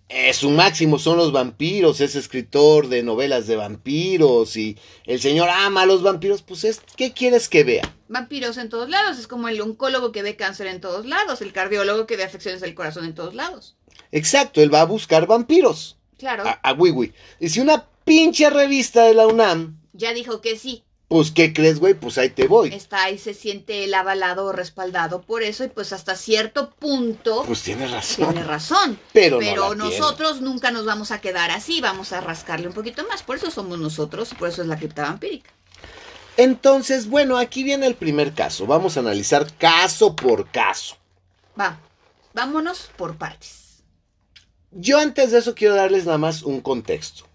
[0.08, 5.48] eh, su máximo son los vampiros, es escritor de novelas de vampiros y el señor
[5.50, 7.92] ama a los vampiros, pues es, ¿qué quieres que vea?
[8.08, 11.52] Vampiros en todos lados, es como el oncólogo que ve cáncer en todos lados, el
[11.52, 13.76] cardiólogo que ve afecciones del corazón en todos lados.
[14.12, 15.98] Exacto, él va a buscar vampiros.
[16.18, 17.12] Claro, A, a Wiwi.
[17.40, 21.78] Y si una pinche revista de la UNAM, ya dijo que sí, pues ¿qué crees,
[21.78, 21.94] güey?
[21.94, 22.72] Pues ahí te voy.
[22.74, 27.44] está ahí, se siente el avalado o respaldado por eso y pues hasta cierto punto
[27.46, 28.32] Pues tienes razón.
[28.32, 28.98] tiene razón.
[29.12, 29.76] Pero, no tiene.
[29.76, 33.22] nosotros nunca nos vamos a quedar así, vamos a rascarle un poquito más.
[33.22, 35.50] Por eso somos nosotros, por eso es la cripta vampírica.
[36.36, 38.66] Entonces, bueno, aquí viene el primer caso.
[38.66, 40.96] Vamos a analizar caso por caso.
[41.58, 41.78] Va,
[42.34, 43.82] vámonos por partes.
[44.72, 47.25] Yo antes de eso quiero darles nada más un contexto.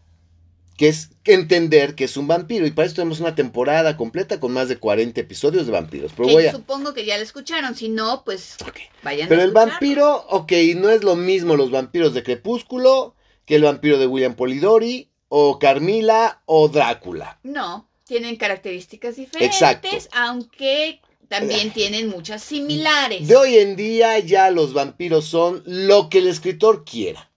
[0.82, 2.66] Que es entender que es un vampiro.
[2.66, 6.12] Y para eso tenemos una temporada completa con más de 40 episodios de vampiros.
[6.16, 6.52] Pero que voy a...
[6.52, 8.80] supongo que ya la escucharon, si no, pues Ok.
[9.04, 13.14] vayan Pero a el vampiro, ok, no es lo mismo los vampiros de Crepúsculo
[13.46, 17.40] que el vampiro de William Polidori, o Carmila, o Drácula.
[17.44, 19.88] No, tienen características diferentes, Exacto.
[20.14, 23.28] aunque también tienen muchas similares.
[23.28, 27.31] De hoy en día ya los vampiros son lo que el escritor quiera.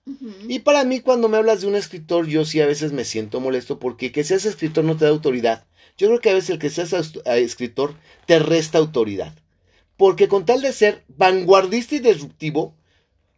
[0.49, 3.41] Y para mí cuando me hablas de un escritor, yo sí a veces me siento
[3.41, 5.67] molesto porque que seas escritor no te da autoridad.
[5.97, 7.95] Yo creo que a veces el que seas eh, escritor
[8.27, 9.35] te resta autoridad.
[9.97, 12.75] Porque con tal de ser vanguardista y disruptivo,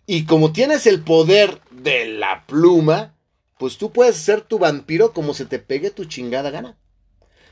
[0.06, 3.14] y como tienes el poder de la pluma,
[3.58, 6.76] pues tú puedes ser tu vampiro como se te pegue tu chingada gana.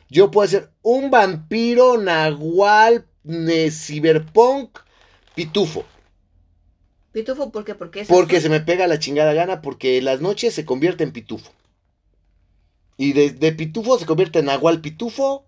[0.09, 4.79] Yo puedo ser un vampiro nahual, ne- ciberpunk,
[5.35, 5.85] pitufo.
[7.15, 7.77] Pitufo, ¿por qué?
[7.77, 11.05] Porque es Porque se me pega la chingada gana, porque en las noches se convierte
[11.05, 11.53] en pitufo.
[12.97, 15.47] Y de, de pitufo se convierte en nahual pitufo.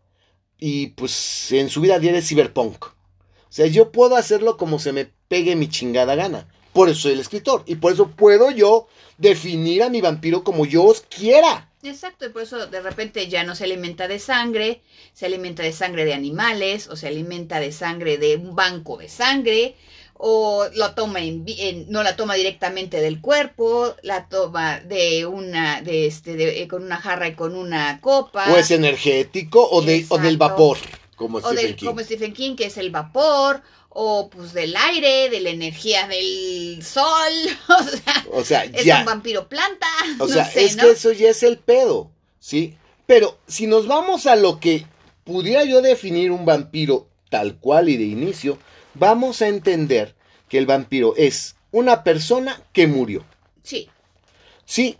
[0.58, 2.84] Y pues en su vida diaria es cyberpunk.
[2.84, 2.92] O
[3.50, 6.48] sea, yo puedo hacerlo como se me pegue mi chingada gana.
[6.72, 7.64] Por eso soy el escritor.
[7.66, 8.86] Y por eso puedo yo
[9.18, 11.72] definir a mi vampiro como yo os quiera.
[11.82, 15.72] Exacto, y por eso de repente ya no se alimenta de sangre, se alimenta de
[15.72, 19.76] sangre de animales, o se alimenta de sangre de un banco de sangre,
[20.18, 21.44] o lo toma en,
[21.88, 26.82] no la toma directamente del cuerpo, la toma de una, de este, de- eh, con
[26.84, 28.52] una jarra y con una copa.
[28.52, 30.78] O es energético o, de, o del vapor.
[31.16, 31.86] Como o Stephen del, King.
[31.86, 36.82] como Stephen King, que es el vapor, o pues del aire, de la energía del
[36.84, 37.32] sol,
[37.68, 39.00] o sea, O sea, es ya.
[39.00, 39.86] un vampiro planta,
[40.18, 40.82] O no sea, sé, es ¿no?
[40.84, 42.76] que eso ya es el pedo, ¿sí?
[43.06, 44.84] Pero si nos vamos a lo que
[45.24, 48.58] pudiera yo definir un vampiro tal cual y de inicio,
[48.98, 50.14] vamos a entender
[50.48, 53.24] que el vampiro es una persona que murió.
[53.62, 53.88] Sí.
[54.64, 54.96] Sí,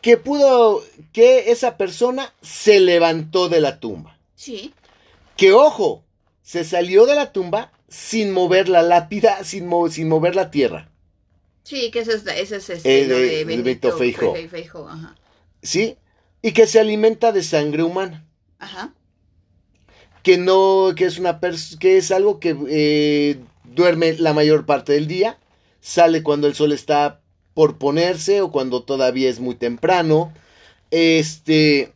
[0.00, 0.82] que pudo,
[1.12, 4.18] que esa persona se levantó de la tumba.
[4.34, 4.72] Sí.
[5.36, 6.04] Que ojo,
[6.42, 10.90] se salió de la tumba sin mover la lápida, sin, mo- sin mover la tierra.
[11.64, 13.88] Sí, que ese es, ese es este, Eh, de- Benito Benito
[14.88, 15.14] Ajá.
[15.62, 15.96] ¿Sí?
[16.42, 18.26] Y que se alimenta de sangre humana.
[18.58, 18.94] Ajá.
[20.22, 21.40] Que no, que es una
[21.78, 25.38] que es algo que eh, duerme la mayor parte del día,
[25.80, 27.20] sale cuando el sol está
[27.54, 30.32] por ponerse o cuando todavía es muy temprano,
[30.90, 31.92] este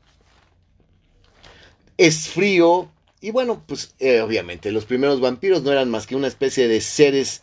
[1.99, 2.89] es frío
[3.21, 6.81] y bueno, pues eh, obviamente los primeros vampiros no eran más que una especie de
[6.81, 7.43] seres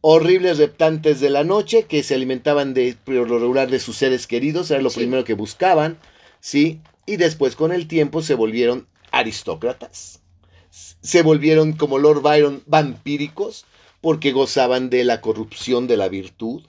[0.00, 4.28] horribles reptantes de la noche que se alimentaban de por lo regular de sus seres
[4.28, 4.98] queridos, era lo Sí.
[5.00, 5.98] primero que buscaban,
[6.40, 6.80] ¿sí?
[7.06, 10.20] Y después con el tiempo se volvieron aristócratas.
[10.70, 13.64] Se volvieron como Lord Byron vampíricos
[14.00, 16.62] porque gozaban de la corrupción de la virtud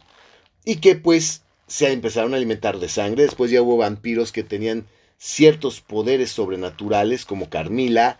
[0.65, 3.23] y que pues se empezaron a alimentar de sangre.
[3.23, 8.19] Después ya hubo vampiros que tenían ciertos poderes sobrenaturales como Carmila,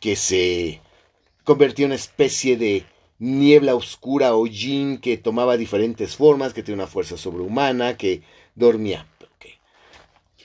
[0.00, 0.80] que se
[1.44, 2.84] convertía en una especie de
[3.18, 8.22] niebla oscura o jin que tomaba diferentes formas, que tenía una fuerza sobrehumana, que
[8.54, 9.06] dormía.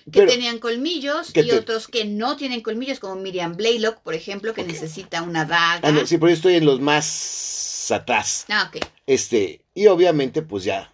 [0.06, 4.00] Que Pero- tenían colmillos que y te- otros que no tienen colmillos, como Miriam Blaylock,
[4.02, 5.80] por ejemplo, que necesita una daga.
[5.88, 8.46] Ah, no, sí, pero yo estoy en los más atrás.
[8.50, 8.84] Ah, ok.
[9.08, 10.92] Este, y obviamente, pues ya,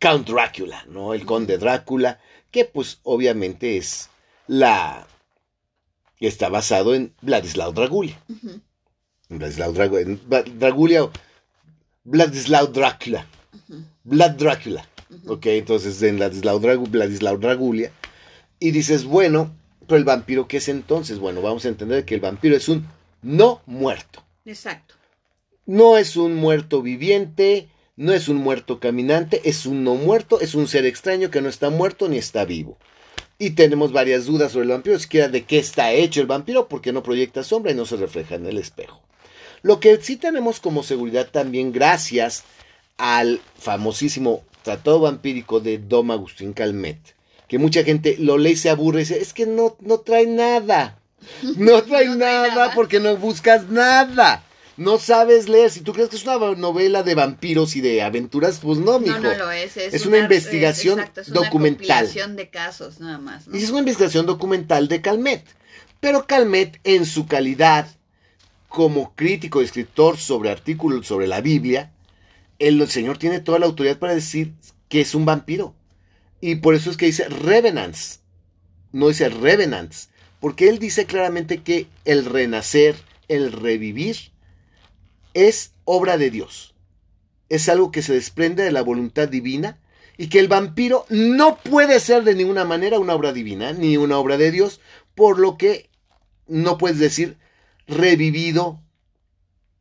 [0.00, 1.12] Count Drácula, ¿no?
[1.14, 2.20] El conde Drácula,
[2.52, 4.10] que pues obviamente es
[4.46, 5.06] la...
[6.20, 8.16] está basado en Vladislav Dragulia.
[8.28, 8.60] Ujú,
[9.28, 11.12] En Vladislav Dragu- en Vla- Dragulia o
[12.04, 13.26] Vladislav Drácula.
[14.04, 14.88] Vlad Drácula.
[15.10, 15.34] ujú.
[15.34, 17.92] Ok, entonces en Vladislav, Dragu- Vladislav Dragulia.
[18.60, 19.50] Y dices, bueno,
[19.86, 21.18] pero el vampiro, ¿qué es entonces?
[21.18, 22.86] Bueno, vamos a entender que el vampiro es un
[23.22, 24.22] no muerto.
[24.44, 24.94] Exacto.
[25.66, 30.54] No es un muerto viviente, no es un muerto caminante, es un no muerto, es
[30.54, 32.78] un ser extraño que no está muerto ni está vivo.
[33.38, 36.92] Y tenemos varias dudas sobre el vampiro, siquiera de qué está hecho el vampiro, porque
[36.92, 39.02] no proyecta sombra y no se refleja en el espejo.
[39.62, 42.44] Lo que sí tenemos como seguridad también, gracias
[42.96, 46.98] al famosísimo Tratado Vampírico de Dom Agustín Calmet,
[47.50, 50.24] que mucha gente lo lee y se aburre y dice, es que no, no trae
[50.24, 51.00] nada.
[51.56, 54.44] No trae, No trae nada, porque no buscas nada.
[54.76, 55.68] No sabes leer.
[55.68, 59.18] Si tú crees que es una novela de vampiros y de aventuras, pues no, mijo.
[59.18, 59.76] No, no lo es.
[59.76, 61.78] Es, Es una investigación exacto, es una documental.
[61.88, 63.48] compilación de casos, nada más.
[63.48, 63.58] ¿no?
[63.58, 65.44] Y es una investigación documental de Calmet.
[65.98, 67.88] Pero Calmet, en su calidad
[68.68, 71.90] como crítico y escritor sobre artículos sobre la Biblia,
[72.60, 74.52] el señor tiene toda la autoridad para decir
[74.88, 75.74] que es un vampiro.
[76.40, 78.20] Y por eso es que dice revenants.
[78.92, 80.10] No dice revenants.
[80.40, 82.96] Porque él dice claramente que el renacer,
[83.28, 84.16] el revivir,
[85.34, 86.74] es obra de Dios.
[87.48, 89.78] Es algo que se desprende de la voluntad divina
[90.16, 94.18] y que el vampiro no puede ser de ninguna manera una obra divina ni una
[94.18, 94.80] obra de Dios,
[95.14, 95.88] por lo que
[96.46, 97.38] no puedes decir
[97.86, 98.80] revivido,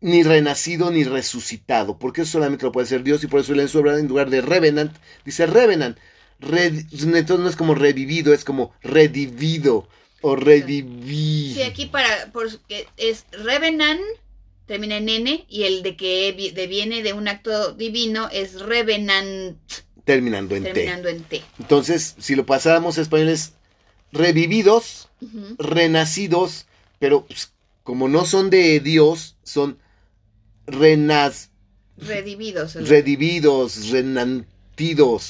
[0.01, 3.59] ni renacido, ni resucitado, porque eso solamente lo puede hacer Dios y por eso él
[3.59, 4.95] en su obra, en lugar de revenant,
[5.25, 5.97] dice revenant.
[6.39, 9.87] Red- entonces no es como revivido, es como redivido
[10.21, 11.53] o rediví.
[11.53, 13.99] Sí, aquí para, porque es Revenant,
[14.65, 19.57] termina en N, y el de que vi- deviene de un acto divino es Revenant,
[20.05, 20.69] terminando en T.
[20.73, 21.41] terminando en T.
[21.59, 23.53] Entonces, si lo pasáramos a español es
[24.11, 25.09] revividos,
[25.57, 26.67] renacidos,
[26.99, 27.51] pero pues,
[27.83, 29.77] como no son de Dios, son
[30.67, 31.49] renas,
[31.97, 32.75] Redividos.
[32.75, 33.89] el- redividos,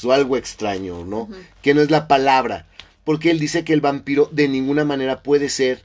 [0.04, 1.30] o algo extraño, ¿no?
[1.62, 2.68] Que no es la palabra,
[3.04, 5.84] porque él dice que el vampiro de ninguna manera puede ser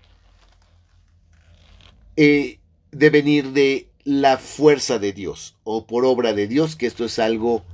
[2.17, 2.59] eh,
[2.93, 7.19] de venir de la fuerza de Dios o por obra de Dios, que esto es
[7.19, 7.65] algo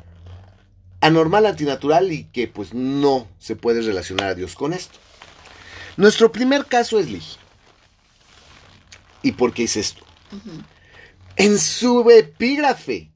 [1.00, 4.98] anormal, antinatural y que pues no se puede relacionar a Dios con esto.
[5.96, 7.40] Nuestro primer caso es Ligia.
[9.22, 10.05] ¿Y por qué es esto?
[11.37, 13.11] En su epígrafe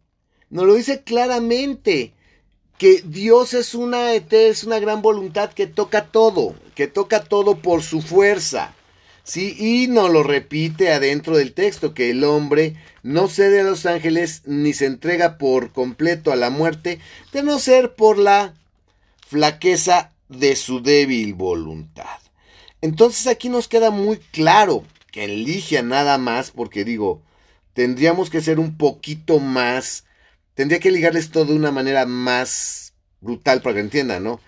[0.50, 2.12] nos lo dice claramente
[2.78, 7.82] que Dios es una es una gran voluntad que toca todo, que toca todo por
[7.82, 8.74] su fuerza.
[9.22, 13.86] Sí, y nos lo repite adentro del texto que el hombre no cede a los
[13.86, 17.00] ángeles ni se entrega por completo a la muerte,
[17.32, 18.54] de no ser por la
[19.26, 22.18] flaqueza de su débil voluntad.
[22.82, 27.22] Entonces aquí nos queda muy claro que en Ligia nada más, porque digo,
[27.72, 30.04] tendríamos que ser un poquito más,
[30.54, 34.40] tendría que ligarles todo de una manera más brutal para que entiendan, ¿no?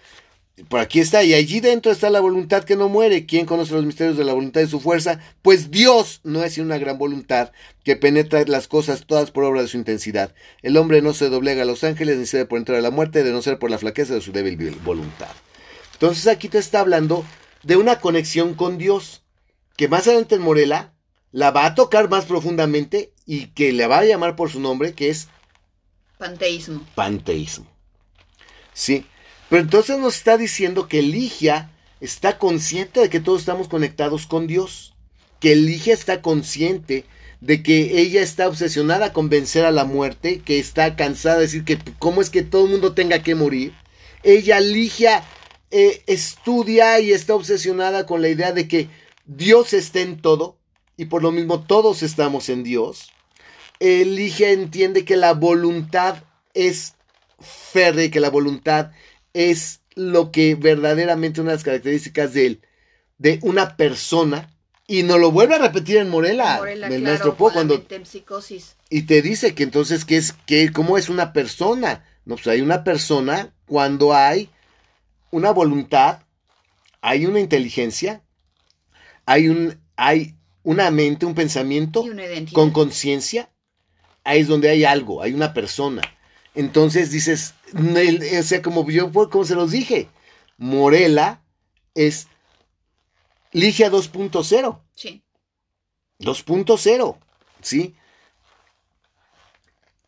[0.69, 3.27] por aquí está, y allí dentro está la voluntad que no muere.
[3.27, 5.21] ¿Quién conoce los misterios de la voluntad y su fuerza?
[5.43, 7.53] Pues Dios no es una gran voluntad
[7.85, 10.35] que penetra las cosas todas por obra de su intensidad.
[10.63, 13.23] El hombre no se doblega a los ángeles ni cede por entrar a la muerte,
[13.23, 15.29] de no ser por la flaqueza de su débil voluntad.
[15.93, 17.25] Entonces aquí te está hablando
[17.63, 19.25] de una conexión con Dios,
[19.77, 20.95] que más adelante en Morela
[21.33, 24.95] la va a tocar más profundamente y que le va a llamar por su nombre,
[24.95, 25.29] que es
[26.19, 26.85] panteísmo.
[26.95, 27.67] Panteísmo.
[28.73, 29.07] Sí.
[29.49, 34.47] Pero entonces nos está diciendo que Ligia está consciente de que todos estamos conectados con
[34.47, 34.95] Dios.
[35.41, 37.05] Que Ligia está consciente
[37.41, 41.65] de que ella está obsesionada con vencer a la muerte, que está cansada de decir
[41.65, 43.75] que cómo es que todo el mundo tenga que morir.
[44.23, 45.23] Ella, Ligia,
[45.71, 48.89] eh, estudia y está obsesionada con la idea de que
[49.27, 50.57] Dios está en todo
[50.97, 53.13] y por lo mismo todos estamos en Dios.
[53.81, 56.23] Ligia entiende que la voluntad
[56.55, 56.95] es
[57.41, 58.93] férrea, que la voluntad
[59.35, 62.61] es lo que verdaderamente una de las características de él,
[63.19, 64.51] de una persona,
[64.87, 67.85] y nos lo vuelve a repetir en Morela, el maestro Po, cuando
[68.89, 72.61] y te dice que entonces qué es que cómo es una persona, no pues hay
[72.61, 74.51] una persona cuando hay
[75.31, 76.21] una voluntad,
[77.01, 78.23] hay una inteligencia,
[79.25, 82.05] hay un hay una mente, un pensamiento
[82.53, 83.51] con conciencia,
[84.27, 86.03] ahí es donde hay algo, hay una persona.
[86.55, 90.09] Entonces dices, o sea, como yo como se los dije,
[90.59, 91.43] Morela
[91.95, 92.29] es
[93.53, 94.81] Ligia 2.0.
[94.95, 95.23] Sí.
[96.19, 97.19] 2.0,
[97.61, 97.95] ¿sí?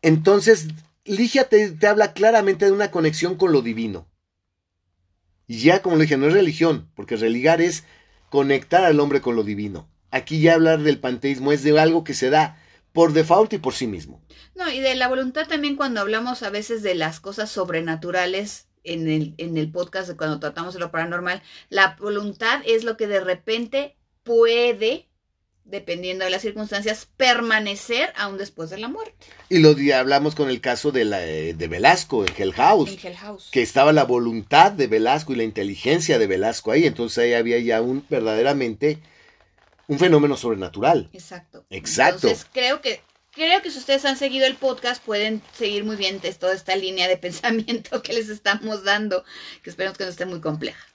[0.01, 0.67] Entonces,
[1.05, 4.07] Ligia te, te, habla claramente de una conexión con lo divino.
[5.47, 7.85] Y ya, como le dije, no es religión, porque religar es
[8.29, 9.87] conectar al hombre con lo divino.
[10.11, 12.57] Aquí ya hablar del panteísmo es de algo que se da
[12.93, 14.21] por default y por sí mismo.
[14.55, 19.07] No, y de la voluntad también cuando hablamos a veces de las cosas sobrenaturales en
[19.09, 23.19] el, en el podcast cuando tratamos de lo paranormal, la voluntad es lo que de
[23.19, 25.07] repente puede,
[25.65, 29.27] dependiendo de las circunstancias, permanecer aún después de la muerte.
[29.49, 33.17] Y lo hablamos con el caso de, la, de Velasco en Hell House, en Hell
[33.17, 33.49] House.
[33.51, 37.59] Que estaba la voluntad de Velasco y la inteligencia de Velasco ahí, entonces ahí había
[37.59, 38.99] ya un verdaderamente
[39.89, 41.09] un fenómeno sobrenatural.
[41.13, 41.65] Exacto.
[41.71, 42.27] Exacto.
[42.27, 46.21] Entonces creo que creo que si ustedes han seguido el podcast pueden seguir muy bien
[46.39, 49.25] toda esta línea de pensamiento que les estamos dando,
[49.63, 50.85] que esperemos que no esté muy compleja.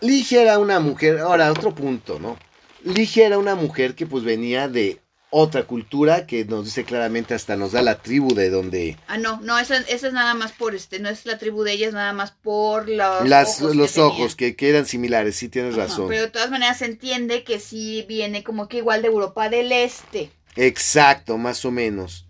[0.00, 2.36] Ligia era una mujer, ahora otro punto, ¿no?
[2.82, 5.00] Ligia era una mujer que pues venía de
[5.38, 9.38] otra cultura que nos dice claramente hasta nos da la tribu de donde ah no
[9.42, 11.92] no esa, esa es nada más por este no es la tribu de ella es
[11.92, 16.08] nada más por los Las, ojos los que ojos que, eran similares sí tienes razón.
[16.08, 19.72] pero de todas maneras se entiende que sí viene como que igual de Europa del
[19.72, 20.30] Este.
[20.56, 22.26] Exacto más o menos.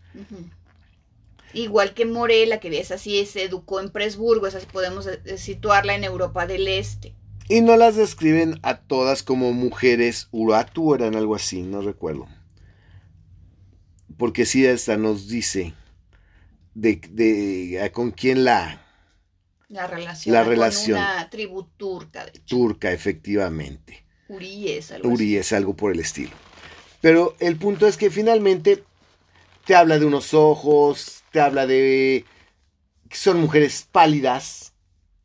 [1.53, 6.03] Igual que Morela que es así se educó en Presburgo esa podemos eh, situarla en
[6.03, 7.15] Europa del Este.
[7.49, 12.27] Y no las describen a todas como mujeres Uratu eran algo así no recuerdo
[14.17, 15.75] porque sí esta nos dice
[16.75, 18.83] de, de, con quién la
[19.69, 24.05] la relación la relación con una tribu turca turca efectivamente.
[24.29, 26.33] Uri es algo Uri es algo por el estilo.
[27.01, 28.83] Pero el punto es que finalmente
[29.65, 32.25] te habla de unos ojos te habla de
[33.09, 34.73] que son mujeres pálidas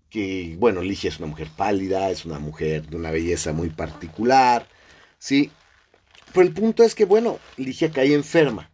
[0.09, 4.67] que bueno Ligia es una mujer pálida es una mujer de una belleza muy particular
[5.19, 5.51] sí
[6.33, 8.70] pero el punto es que bueno Ligia cae enferma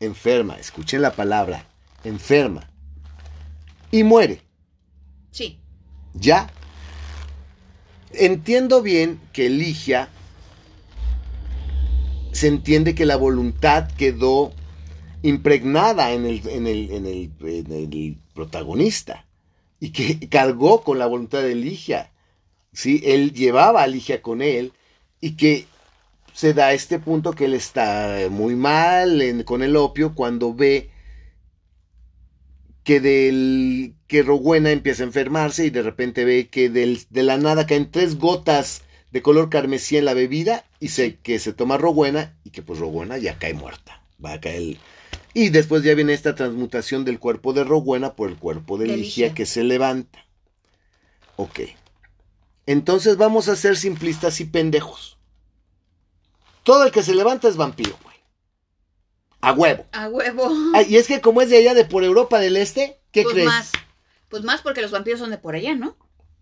[0.00, 1.66] enferma, escuchen la palabra,
[2.04, 2.70] enferma,
[3.90, 4.40] y muere.
[5.30, 5.60] Sí.
[6.14, 6.50] ¿Ya?
[8.12, 10.08] Entiendo bien que Ligia
[12.32, 14.52] se entiende que la voluntad quedó
[15.22, 19.26] impregnada en el, en el, en el, en el protagonista
[19.78, 22.12] y que cargó con la voluntad de Ligia.
[22.72, 23.02] ¿sí?
[23.04, 24.72] Él llevaba a Ligia con él
[25.20, 25.66] y que
[26.40, 30.88] se da este punto que él está muy mal con el opio cuando ve
[32.82, 37.36] que del que Rowena empieza a enfermarse y de repente ve que del, de la
[37.36, 41.76] nada caen tres gotas de color carmesí en la bebida y sé que se toma
[41.76, 44.02] Rowena y que pues Rowena ya cae muerta.
[44.24, 44.78] Va a caer.
[45.34, 49.34] Y después ya viene esta transmutación del cuerpo de Rowena por el cuerpo de Ligia
[49.34, 50.24] que se levanta.
[51.36, 51.60] Ok.
[52.64, 55.19] Entonces vamos a ser simplistas y pendejos.
[56.62, 58.16] Todo el que se levanta es vampiro, güey.
[59.40, 59.86] A huevo.
[59.92, 60.50] A huevo.
[60.88, 63.48] y es que como es de allá de por Europa del Este, ¿qué pues crees?
[63.48, 63.72] Más.
[64.28, 65.96] Pues más porque los vampiros son de por allá, ¿no?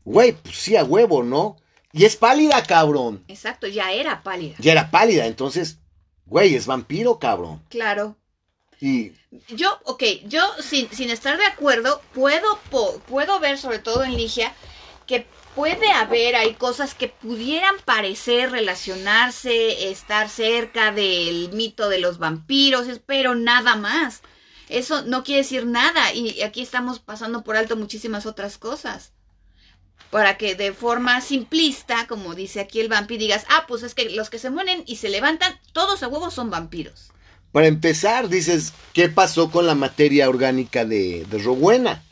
[0.04, 1.56] Güey, pues sí, a huevo, ¿no?
[1.92, 3.24] Y es pálida, cabrón.
[3.28, 4.56] Exacto, ya era pálida.
[4.58, 5.78] Ya era pálida, entonces,
[6.26, 7.62] güey, es vampiro, cabrón.
[7.68, 8.16] Claro.
[8.80, 9.12] Y...
[9.48, 12.58] Yo, ok, yo sin, sin estar de acuerdo, puedo,
[13.06, 14.54] puedo ver, sobre todo en Ligia,
[15.08, 22.18] que puede haber, hay cosas que pudieran parecer relacionarse, estar cerca del mito de los
[22.18, 24.20] vampiros, pero nada más.
[24.68, 29.12] Eso no quiere decir nada y aquí estamos pasando por alto muchísimas otras cosas.
[30.10, 34.10] Para que de forma simplista, como dice aquí el vampi, digas, ah, pues es que
[34.10, 37.10] los que se mueren y se levantan, todos a huevos son vampiros.
[37.50, 42.04] Para empezar, dices, ¿qué pasó con la materia orgánica de, de Rowena?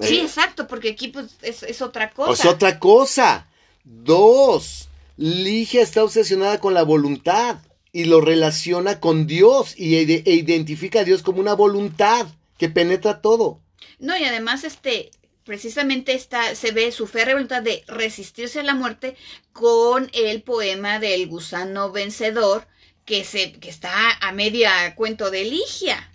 [0.00, 2.32] Sí, exacto, porque aquí pues es, otra cosa.
[2.32, 3.48] Es otra cosa.
[3.84, 7.58] Dos, Ligia está obsesionada con la voluntad
[7.92, 12.26] y lo relaciona con Dios y, e, e identifica a Dios como una voluntad
[12.58, 13.60] que penetra todo.
[13.98, 15.10] No, y además este
[15.44, 19.16] precisamente está, se ve su férrea voluntad de resistirse a la muerte
[19.52, 22.66] con el poema del gusano vencedor
[23.06, 26.12] que, se, que está a media cuento de Ligia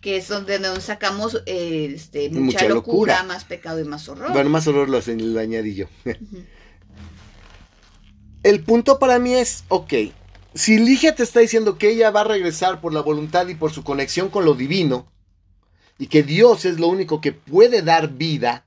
[0.00, 4.32] que es donde nos sacamos este, mucha, locura, más pecado y más horror.
[4.32, 5.86] Bueno, más horror lo, lo añadí yo.
[8.42, 9.92] El punto para mí es, ok,
[10.54, 13.72] si Ligia te está diciendo que ella va a regresar por la voluntad y por
[13.72, 15.12] su conexión con lo divino,
[15.98, 18.64] y que Dios es lo único que puede dar vida,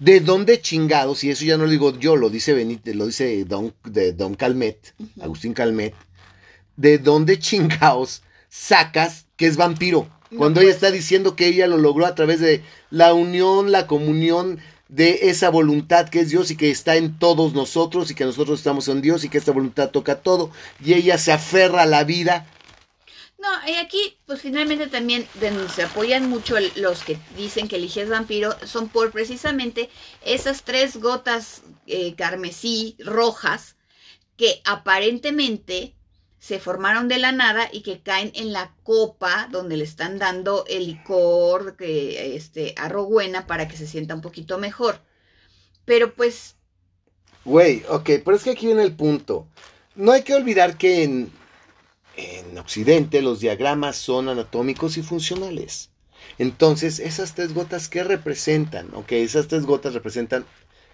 [0.00, 1.22] ¿de dónde chingados?
[1.22, 4.34] Y eso ya no lo digo yo, lo dice Benítez, lo dice Don, de Don
[4.34, 5.94] Calmet, Agustín Calmet,
[6.76, 10.08] ¿de dónde chingados sacas que es vampiro.
[10.36, 14.58] Cuando ella está diciendo que ella lo logró a través de la unión, la comunión
[14.88, 18.58] de esa voluntad que es Dios y que está en todos nosotros y que nosotros
[18.58, 20.50] estamos en Dios y que esta voluntad toca todo
[20.84, 22.46] y ella se aferra a la vida.
[23.38, 25.26] No, y aquí pues finalmente también
[25.74, 29.90] se apoyan mucho los que dicen que es vampiro son por precisamente
[30.24, 33.76] esas tres gotas eh, carmesí rojas
[34.36, 35.93] que aparentemente
[36.44, 40.66] se formaron de la nada y que caen en la copa donde le están dando
[40.68, 45.00] el licor que, este, a Rowena para que se sienta un poquito mejor.
[45.86, 46.56] Pero pues...
[47.46, 49.48] Güey, ok, pero es que aquí viene el punto.
[49.94, 51.32] No hay que olvidar que en,
[52.14, 55.88] en Occidente los diagramas son anatómicos y funcionales.
[56.36, 58.90] Entonces, esas tres gotas, ¿qué representan?
[58.92, 60.44] Ok, esas tres gotas representan,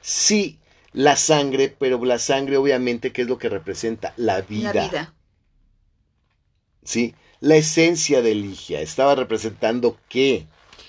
[0.00, 0.60] sí,
[0.92, 4.14] la sangre, pero la sangre obviamente, ¿qué es lo que representa?
[4.16, 4.72] La vida.
[4.72, 5.14] La vida.
[6.90, 7.14] ¿Sí?
[7.38, 10.46] La esencia de Ligia estaba representando qué?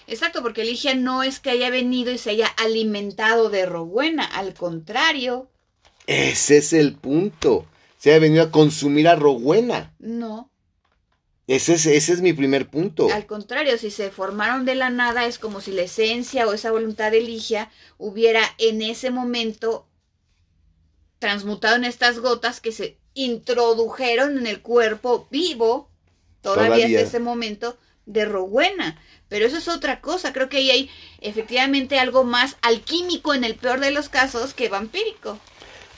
[0.08, 4.54] Exacto, porque Ligia no es que haya venido y se haya alimentado de Rowena, al
[4.54, 5.49] contrario.
[6.08, 7.66] Ese es el punto.
[7.97, 9.93] Se haya venido a consumir a Rowena.
[9.99, 10.49] No.
[11.47, 13.08] Ese es, ese es mi primer punto.
[13.14, 16.72] Al contrario, si se formaron de la nada, es como si la esencia o esa
[16.72, 19.88] voluntad de Ligia hubiera en ese momento
[21.20, 25.91] transmutado en estas gotas que se introdujeron en el cuerpo vivo
[26.42, 29.00] todavía, hasta ese momento de Rowena.
[29.30, 30.34] Pero eso es otra cosa.
[30.34, 30.89] Creo que ahí hay
[31.22, 35.39] efectivamente algo más alquímico en el peor de los casos que vampírico.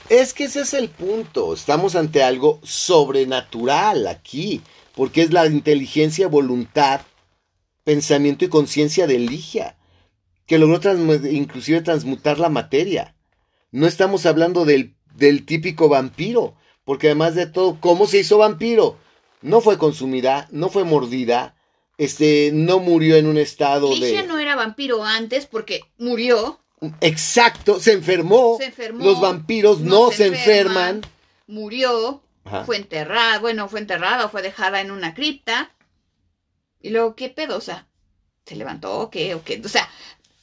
[0.08, 1.52] Es que ese es el punto.
[1.52, 4.62] Estamos ante algo sobrenatural aquí.
[4.94, 7.00] Porque es la inteligencia, voluntad,
[7.82, 9.76] pensamiento y conciencia de Ligia.
[10.46, 10.78] Que logró
[11.28, 13.16] inclusive transmutar la materia.
[13.72, 16.54] No estamos hablando del, del típico vampiro.
[16.84, 18.98] Porque además de todo, ¿cómo se hizo vampiro?
[19.44, 21.54] No fue consumida, no fue mordida,
[21.98, 26.58] este, no murió en un estado Ligia no era vampiro antes porque murió.
[27.02, 28.56] Exacto, se enfermó.
[28.58, 29.04] Se enfermó.
[29.04, 31.02] Los vampiros no, se, enferman.
[31.46, 32.22] Murió.
[32.66, 35.70] Fue enterrada, bueno, fue enterrada o fue dejada en una cripta.
[36.80, 37.56] Y luego, ¿qué pedo?
[37.56, 37.86] O sea,
[38.44, 39.34] ¿se levantó o qué?
[39.34, 39.60] ¿O qué?
[39.64, 39.88] O sea,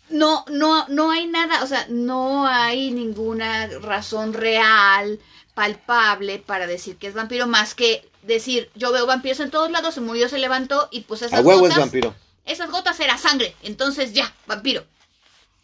[0.09, 5.19] no, no, no hay nada, o sea, no hay ninguna razón real,
[5.53, 9.93] palpable para decir que es vampiro, más que decir, yo veo vampiros en todos lados,
[9.95, 12.15] se murió, se levantó y pues esas A huevo es vampiro.
[12.45, 14.83] Esas gotas era sangre, entonces ya, vampiro.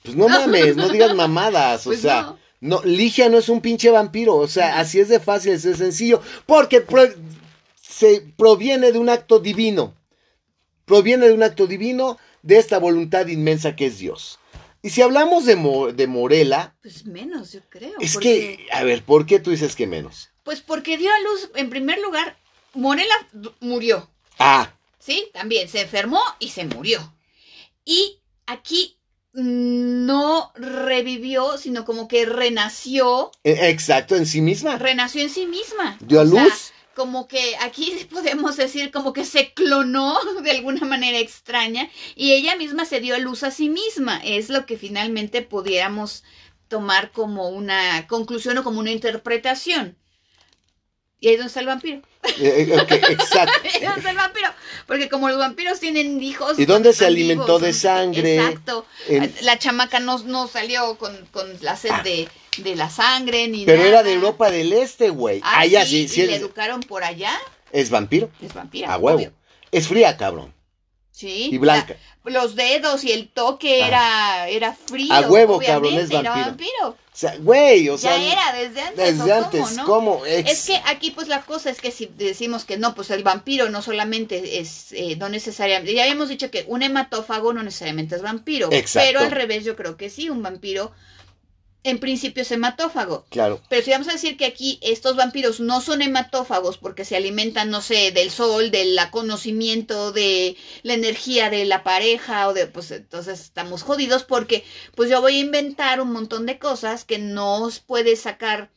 [0.03, 2.81] Pues no mames, no digas mamadas, o pues sea, no.
[2.83, 6.21] Ligia no es un pinche vampiro, o sea, así es de fácil, es de sencillo,
[6.45, 6.85] porque
[7.81, 9.95] se proviene de un acto divino,
[10.85, 14.39] proviene de un acto divino de esta voluntad inmensa que es Dios.
[14.81, 15.55] Y si hablamos de,
[15.95, 16.75] de Morela...
[16.81, 17.95] Pues menos, yo creo.
[17.99, 20.29] Es que, a ver, ¿por qué tú dices que menos?
[20.43, 22.37] Pues porque dio a luz, en primer lugar,
[22.73, 23.15] Morela
[23.59, 24.09] murió.
[24.39, 24.71] Ah.
[24.99, 27.13] Sí, también se enfermó y se murió.
[27.85, 28.97] Y aquí
[29.33, 33.31] no revivió, sino como que renació.
[33.43, 34.77] E, exacto, en sí misma.
[34.77, 35.97] Renació en sí misma.
[36.01, 36.73] Dio a luz.
[36.95, 42.55] como que aquí podemos decir como que se clonó de alguna manera extraña y ella
[42.55, 44.19] misma se dio a luz a sí misma.
[44.23, 46.23] Es lo que finalmente pudiéramos
[46.67, 49.97] tomar como una conclusión o como una interpretación.
[51.19, 52.01] Y ahí es donde está el vampiro.
[52.39, 53.53] Eh, eh, exacto.
[53.63, 54.49] Ahí es donde está el vampiro.
[54.85, 56.59] Porque como los vampiros tienen hijos.
[56.59, 58.35] ¿Y dónde se alimentó de sangre?
[58.35, 58.85] Exacto.
[59.41, 63.77] La chamaca no, no salió con, con la sed de, de la sangre ni Pero
[63.79, 63.89] nada.
[63.89, 65.39] era de Europa del Este, güey.
[65.43, 67.35] Ah, Allá sí, sí, sí y le es, educaron por allá.
[67.71, 68.29] es vampiro.
[68.41, 68.93] Es vampira.
[68.93, 69.17] A huevo.
[69.17, 69.33] obvio.
[69.71, 70.53] Es fría, cabrón.
[71.11, 71.49] Sí.
[71.51, 71.95] Y blanca.
[72.27, 73.87] Los dedos y el toque Ah.
[73.87, 75.13] era, era frío.
[75.13, 76.45] A huevo, cabrón, es Era vampiro.
[76.45, 76.87] vampiro.
[76.89, 78.15] O sea, güey, o sea.
[78.15, 79.17] ya era desde antes.
[79.17, 79.85] Desde ¿o antes, cómo, no?
[79.85, 80.25] ¿cómo?
[80.27, 83.23] Ex- Es que aquí pues la cosa es que si decimos que no, pues el
[83.23, 88.15] vampiro no solamente es, eh, no necesariamente, ya habíamos dicho que un hematófago no necesariamente
[88.15, 89.07] es vampiro, Exacto.
[89.07, 90.91] pero al revés yo creo que sí, un vampiro
[91.87, 93.25] en principio es hematófago.
[93.29, 93.61] Claro.
[93.69, 97.69] Pero si vamos a decir que aquí estos vampiros no son hematófagos porque se alimentan,
[97.69, 102.91] no sé, del sol, del conocimiento, de la energía de la pareja, o de, pues
[102.91, 104.65] entonces estamos jodidos porque
[104.95, 108.69] pues yo voy a inventar un montón de cosas que no os puede sacar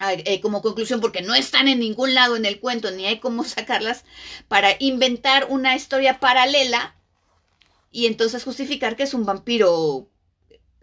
[0.00, 3.44] eh, como conclusión porque no están en ningún lado en el cuento ni hay cómo
[3.44, 4.04] sacarlas
[4.48, 6.96] para inventar una historia paralela
[7.92, 10.08] y entonces justificar que es un vampiro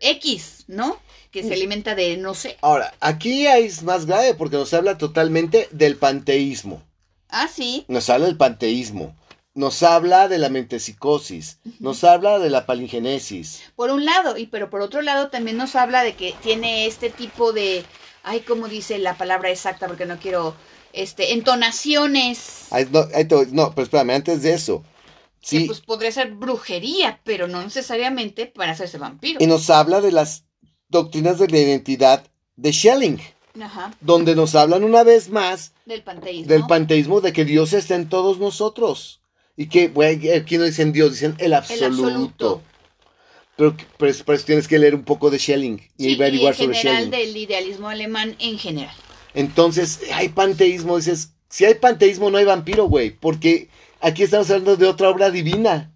[0.01, 0.97] X, ¿no?
[1.31, 2.57] Que se alimenta de, no sé.
[2.61, 6.83] Ahora, aquí es más grave porque nos habla totalmente del panteísmo.
[7.29, 7.85] Ah, sí.
[7.87, 9.15] Nos habla del panteísmo.
[9.53, 11.59] Nos habla de la mentepsicosis.
[11.79, 13.61] Nos habla de la palingenesis.
[13.75, 17.09] Por un lado, y pero por otro lado también nos habla de que tiene este
[17.09, 17.85] tipo de,
[18.23, 19.87] ay, ¿cómo dice la palabra exacta?
[19.87, 20.55] Porque no quiero,
[20.93, 22.67] este, entonaciones.
[22.71, 24.83] Ay, no, ay, no, pero espérame, antes de eso.
[25.41, 29.39] Que Sí, pues podría ser brujería, pero no necesariamente para hacerse vampiro.
[29.43, 30.45] y nos habla de las
[30.89, 32.23] doctrinas de la identidad
[32.57, 33.19] de Schelling,
[33.61, 36.47] Ajá, donde nos hablan una vez más del panteísmo.
[36.53, 39.21] del panteísmo de que Dios está en todos nosotros.
[39.57, 42.61] Y que, güey, aquí no dicen Dios, dicen el El absoluto.
[43.57, 46.59] Pero pues, pues tienes que leer un poco de Schelling y Sí, y averiguar en
[46.59, 47.11] sobre general Schelling.
[47.27, 48.95] del idealismo alemán en general.
[49.33, 53.69] Entonces, hay panteísmo, dices, si hay panteísmo no hay vampiro, güey, porque
[54.01, 55.91] aquí estamos hablando de otra obra divina.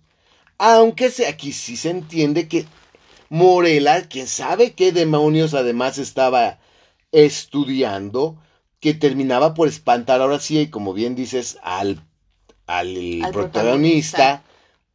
[0.58, 2.66] Aunque aquí sí se entiende que
[3.30, 6.60] Morela, quién sabe qué demonios además estaba
[7.12, 8.38] estudiando,
[8.80, 12.02] que terminaba por espantar ahora sí, como bien dices, al,
[12.68, 14.44] al, Al protagonista, protagonista.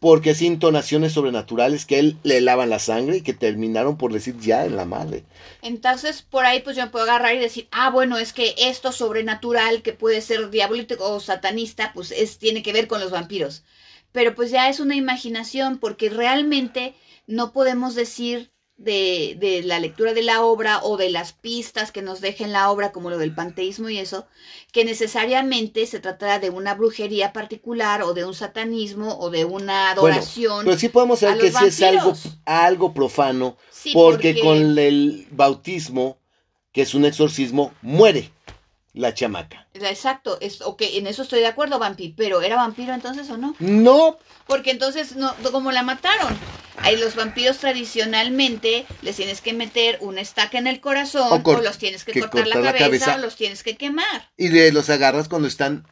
[0.01, 4.35] Porque hacía intonaciones sobrenaturales que él le lavan la sangre y que terminaron por decir
[4.41, 5.25] ya en la madre.
[5.61, 8.93] Entonces, por ahí pues yo me puedo agarrar y decir, ah, bueno, es que esto
[8.93, 13.63] sobrenatural que puede ser diabólico o satanista, pues es, tiene que ver con los vampiros.
[14.11, 16.95] Pero pues ya es una imaginación porque realmente
[17.27, 22.01] no podemos decir de, de la lectura de la obra o de las pistas que
[22.01, 24.27] nos dejen la obra, como lo del panteísmo y eso,
[24.73, 29.95] que necesariamente se trata de una brujería particular o de un satanismo o de una
[29.95, 30.65] Bueno, adoración.
[30.65, 32.15] Pero sí podemos saber que sí es algo,
[32.47, 36.17] algo profano, Sí, porque, con el bautismo,
[36.73, 38.31] que es un exorcismo, muere
[38.93, 39.67] la chamaca.
[39.75, 43.55] Exacto, es, ok, en eso estoy de acuerdo, Vampi, pero ¿era vampiro entonces o no?
[43.61, 46.37] No, Porque entonces, no, como la mataron?
[46.79, 51.79] Ahí los vampiros tradicionalmente les tienes que meter una estaca en el corazón, O los
[51.79, 53.21] tienes que, que cortar, la, cortar la cabeza, cabeza.
[53.21, 54.31] o los tienes que quemar.
[54.37, 55.87] y de los agarras cuando están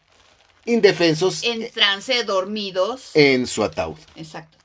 [0.65, 3.11] indefensos En trance, dormidos.
[3.15, 3.99] en su ataúd.
[4.17, 4.59] Exacto.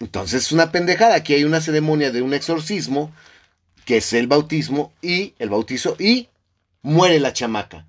[0.00, 1.14] Entonces es una pendejada.
[1.14, 3.12] Aquí hay una ceremonia de un exorcismo,
[3.84, 6.28] que es el bautismo y el bautizo, y
[6.84, 7.86] muere la chamaca,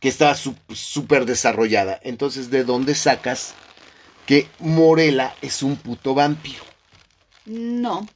[0.00, 2.00] que está su- súper desarrollada.
[2.02, 3.52] Entonces, ¿de dónde sacas
[4.24, 6.64] que Morela es un puto vampiro?
[7.44, 8.06] No.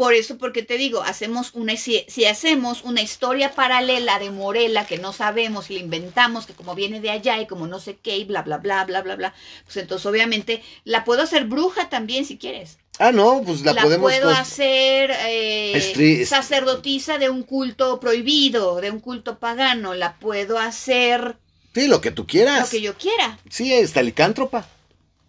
[0.00, 4.86] Por eso, porque te digo, hacemos una, si, si hacemos una historia paralela de Morela
[4.86, 7.98] que no sabemos y la inventamos, que como viene de allá y como no sé
[8.02, 9.34] qué y bla, bla, bla, bla, bla, bla,
[9.64, 12.78] pues entonces obviamente la puedo hacer bruja también si quieres.
[12.98, 14.10] Ah, no, pues la, La, podemos...
[14.10, 19.92] puedo hacer eh, sacerdotisa de un culto prohibido, de un culto pagano.
[19.92, 21.36] La puedo hacer
[21.74, 22.60] Sí, lo que tú quieras.
[22.62, 23.38] lo que yo quiera.
[23.50, 24.66] Sí, está licántropa.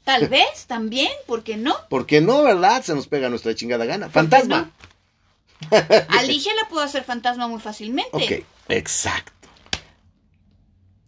[0.04, 1.76] Tal vez también, ¿por qué no?
[1.90, 2.84] ¿Por qué no, verdad?
[2.84, 4.10] Se nos pega nuestra chingada gana.
[4.10, 4.72] Fantasma.
[6.10, 8.10] A Ligia la puedo hacer fantasma muy fácilmente.
[8.12, 9.32] Ok, exacto.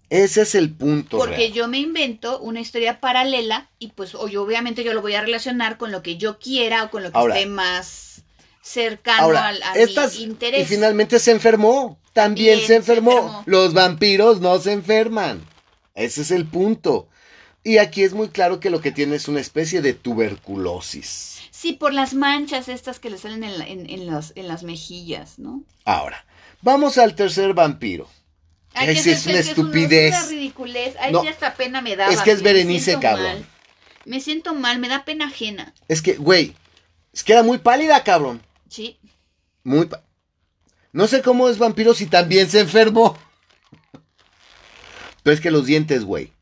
[0.10, 1.18] Ese es el punto.
[1.18, 1.54] Porque real.
[1.54, 5.22] yo me invento una historia paralela y pues o yo, obviamente yo lo voy a
[5.22, 8.22] relacionar con lo que yo quiera o con lo que Ahora- esté más
[8.62, 10.62] cercano Ahora, al, a estas, mi interés.
[10.62, 11.98] y finalmente se enfermó.
[12.14, 13.42] También Bien, se enfermó.
[13.48, 15.44] Los vampiros no se enferman.
[15.96, 17.08] Ese es el punto.
[17.64, 21.40] Y aquí es muy claro que lo que tiene es una especie de tuberculosis.
[21.52, 24.64] Sí, por las manchas estas que le salen en, la- en, en las, en las
[24.64, 25.64] mejillas, ¿no?
[25.86, 26.26] Ahora,
[26.62, 28.10] vamos al tercer vampiro.
[28.74, 30.14] Ay, Esa que es una estupidez.
[30.16, 30.96] Es una ridiculez.
[31.00, 31.22] Ay, No.
[31.22, 32.10] sí, hasta pena me da.
[32.10, 33.24] Es que es Berenice, cabrón.
[33.26, 33.46] mal.
[34.06, 35.74] Me siento mal, me da pena ajena.
[35.88, 36.56] Es que, güey,
[37.14, 38.42] es que era muy pálida, cabrón.
[38.68, 38.98] Sí.
[39.64, 40.04] Muy pa-
[40.92, 43.18] No sé cómo es vampiro si también se enfermó.
[45.22, 46.33] Pero es que los dientes, güey.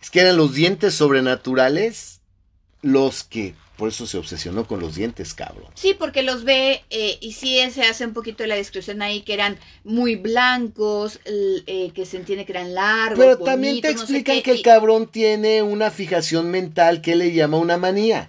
[0.00, 2.20] Es que eran los dientes sobrenaturales
[2.82, 5.70] los que por eso se obsesionó con los dientes, cabrón.
[5.74, 9.34] Sí, porque los ve eh, y sí se hace un poquito la descripción ahí que
[9.34, 13.18] eran muy blancos, eh, que se entiende que eran largos.
[13.24, 16.50] Pero también te bonitos, no sé explican qué, que el y- cabrón tiene una fijación
[16.50, 18.26] mental que le llama una manía.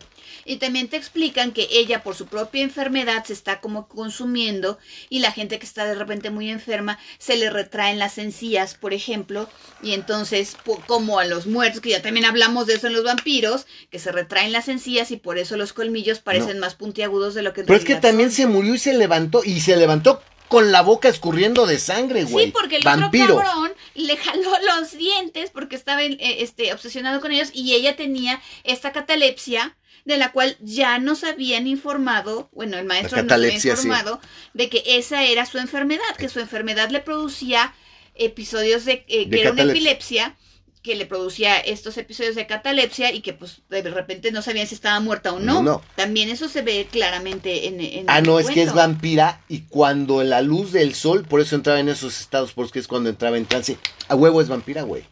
[0.50, 5.20] Y también te explican que ella por su propia enfermedad se está como consumiendo y
[5.20, 9.48] la gente que está de repente muy enferma se le retraen las encías, por ejemplo,
[9.84, 13.68] y entonces como a los muertos, que ya también hablamos de eso en los vampiros,
[13.92, 17.54] que se retraen las encías y por eso los colmillos parecen más puntiagudos de lo
[17.54, 18.38] que en Pero es que también son.
[18.38, 19.44] se murió y se levantó.
[19.44, 22.48] Y se levantó con la boca escurriendo de sangre, güey.
[22.48, 23.36] Sí, porque el Vampiro.
[23.36, 27.96] otro cabrón le jaló los dientes porque estaba eh, este, obsesionado con ellos y ella
[27.96, 33.60] tenía esta catalepsia de la cual ya nos habían informado, bueno, el maestro nos había
[33.60, 33.70] sí.
[33.70, 34.20] informado
[34.54, 37.74] de que esa era su enfermedad, que su enfermedad le producía
[38.16, 40.36] episodios de, eh, De que era una epilepsia
[40.82, 44.76] que le producía estos episodios de catalepsia y que pues de repente no sabían si
[44.76, 45.62] estaba muerta o no.
[45.62, 45.82] No.
[45.96, 49.62] También eso se ve claramente en, en Ah, el no, es que es vampira y
[49.62, 53.38] cuando la luz del sol, por eso entraba en esos estados, porque es cuando entraba
[53.38, 53.78] en trance.
[54.08, 55.04] A huevo es vampira, güey.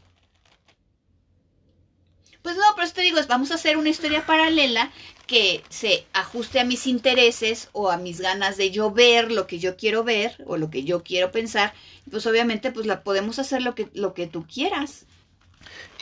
[2.78, 4.91] Pero eso te digo, es, vamos a hacer una historia paralela
[5.25, 9.57] que se ajuste a mis intereses o a mis ganas de yo ver lo que
[9.57, 11.73] yo quiero ver o lo que yo quiero pensar.
[12.11, 15.05] Pues obviamente, pues la podemos hacer lo que, lo que tú quieras.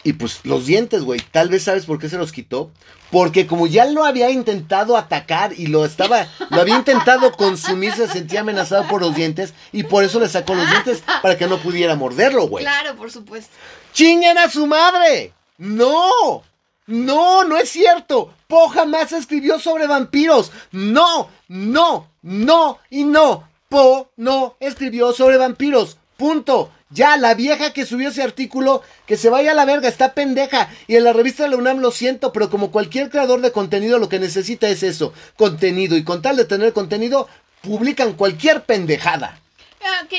[0.03, 1.21] Y pues los dientes, güey.
[1.31, 2.71] Tal vez sabes por qué se los quitó.
[3.09, 8.09] Porque como ya lo había intentado atacar y lo estaba, lo había intentado consumir, se
[8.09, 9.53] sentía amenazado por los dientes.
[9.71, 12.65] Y por eso le sacó los dientes para que no pudiera morderlo, güey.
[12.65, 13.55] Claro, por supuesto.
[13.93, 15.31] ¡Chinguen a su madre!
[15.57, 16.43] ¡No!
[16.87, 18.33] ¡No, no es cierto!
[18.47, 20.51] Po jamás escribió sobre vampiros.
[20.71, 21.29] ¡No!
[21.47, 22.09] ¡No!
[22.21, 22.79] ¡No!
[22.89, 23.49] y no.
[23.69, 25.97] Po no escribió sobre vampiros.
[26.17, 26.71] Punto.
[26.91, 30.69] Ya, la vieja que subió ese artículo, que se vaya a la verga, está pendeja.
[30.87, 33.97] Y en la revista de la UNAM lo siento, pero como cualquier creador de contenido,
[33.97, 35.97] lo que necesita es eso, contenido.
[35.97, 37.27] Y con tal de tener contenido,
[37.61, 39.39] publican cualquier pendejada.
[39.83, 40.13] Ah, Ok,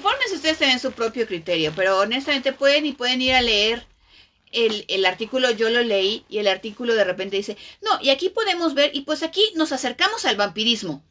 [0.00, 3.84] fórmense ustedes también su propio criterio, pero honestamente pueden y pueden ir a leer
[4.52, 8.28] el, el artículo, yo lo leí y el artículo de repente dice, no, y aquí
[8.28, 11.02] podemos ver, y pues aquí nos acercamos al vampirismo.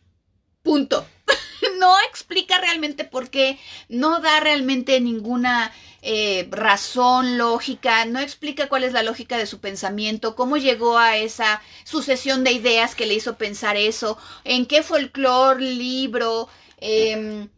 [0.63, 1.05] Punto.
[1.79, 3.59] no explica realmente por qué,
[3.89, 5.71] no da realmente ninguna
[6.01, 11.17] eh, razón lógica, no explica cuál es la lógica de su pensamiento, cómo llegó a
[11.17, 17.49] esa sucesión de ideas que le hizo pensar eso, en qué folclore, libro, em,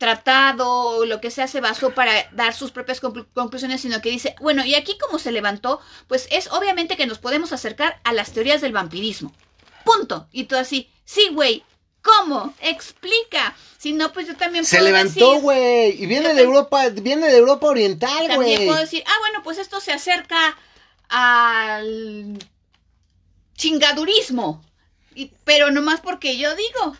[0.00, 4.08] tratado o lo que sea se basó para dar sus propias conclu- conclusiones, sino que
[4.08, 5.78] dice, bueno, y aquí como se levantó,
[6.08, 9.34] pues es obviamente que nos podemos acercar a las teorías del vampirismo.
[9.84, 10.26] Punto.
[10.32, 11.62] Y tú así, sí, güey,
[12.00, 12.54] ¿cómo?
[12.62, 13.54] Explica.
[13.76, 16.02] Si no, pues yo también Se puedo levantó, decir- güey.
[16.02, 18.66] Y viene de Europa, viene de Europa Oriental, también güey.
[18.68, 20.56] puedo decir, ah, bueno, pues esto se acerca
[21.10, 22.38] al
[23.54, 24.64] chingadurismo.
[25.14, 26.96] Y- pero nomás porque yo digo.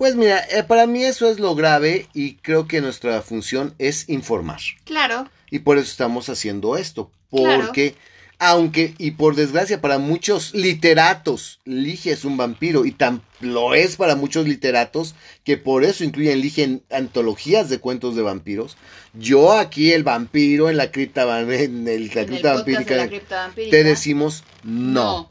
[0.00, 4.08] Pues mira, eh, para mí eso es lo grave y creo que nuestra función es
[4.08, 4.58] informar.
[4.86, 5.28] Claro.
[5.50, 7.10] Y por eso estamos haciendo esto.
[7.30, 7.66] Claro.
[7.66, 7.96] Porque,
[8.38, 13.96] aunque, y por desgracia para muchos literatos, Ligia es un vampiro y tan lo es
[13.96, 18.78] para muchos literatos que por eso incluyen Ligia en antologías de cuentos de vampiros.
[19.12, 22.96] Yo aquí el vampiro en la cripta, en el, la en el cripta de vampírica,
[22.96, 23.76] la cripta vampírica.
[23.76, 25.30] te decimos no.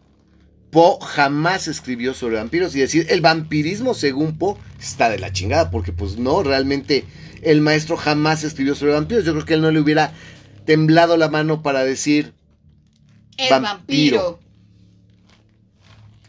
[0.72, 5.72] Poe jamás escribió sobre vampiros y decir el vampirismo según Poe está de la chingada
[5.72, 7.06] porque pues no, realmente
[7.42, 9.26] el maestro jamás escribió sobre vampiros.
[9.26, 10.14] Yo creo que él no le hubiera
[10.66, 12.34] temblado la mano para decir
[13.38, 13.62] El vampiro.
[14.24, 14.40] vampiro.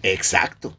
[0.03, 0.76] exacto.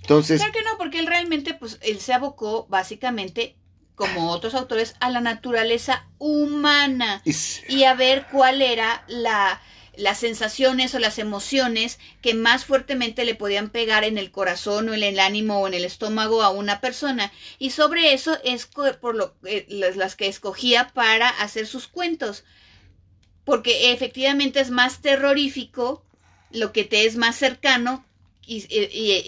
[0.00, 3.56] Entonces, Claro que no, porque él realmente, pues, él se abocó básicamente,
[3.94, 7.22] como otros autores, a la naturaleza humana
[7.68, 9.62] y a ver cuál era la
[9.96, 14.94] las sensaciones o las emociones que más fuertemente le podían pegar en el corazón o
[14.94, 17.32] en el ánimo o en el estómago a una persona.
[17.58, 22.44] Y sobre eso es por lo eh, las, que escogía para hacer sus cuentos.
[23.44, 26.02] Porque efectivamente es más terrorífico
[26.50, 28.04] lo que te es más cercano
[28.46, 28.66] y,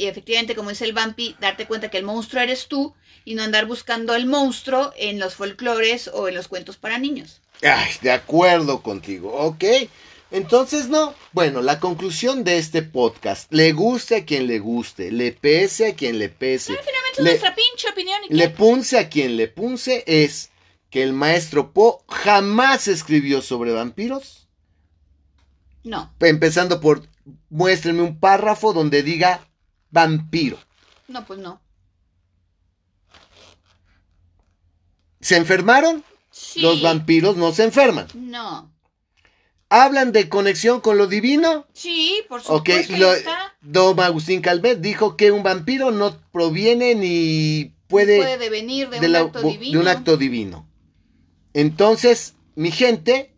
[0.06, 2.94] efectivamente como dice el vampi darte cuenta que el monstruo eres tú
[3.24, 7.40] y no andar buscando el monstruo en los folclores o en los cuentos para niños.
[7.62, 9.64] Ay, de acuerdo contigo, ¿ok?
[10.30, 11.14] Entonces, no.
[11.32, 15.94] Bueno, la conclusión de este podcast, le guste a quien le guste, le pese a
[15.94, 20.02] quien le pese, finalmente le, nuestra pinche opinión y le punce a quien le punce,
[20.06, 20.50] es
[20.90, 24.48] que el maestro Poe jamás escribió sobre vampiros.
[25.84, 27.06] no Empezando por,
[27.48, 29.46] muéstrenme un párrafo donde diga
[29.90, 30.58] vampiro.
[31.08, 31.60] no pues no
[35.20, 36.04] ¿Se enfermaron?
[36.30, 36.60] Sí.
[36.60, 38.06] Los vampiros no se enferman.
[38.14, 38.75] no
[39.68, 41.66] hablan de conexión con lo divino.
[41.72, 42.96] Sí, por Ok, supuesto.
[42.98, 43.54] lo- ahí está.
[43.62, 49.06] Don Agustín Calvet dijo que un vampiro no proviene ni puede, Puede devenir de, de
[49.06, 49.80] un la- acto de divino.
[49.80, 50.68] un acto divino.
[51.54, 53.32] Entonces, mi gente,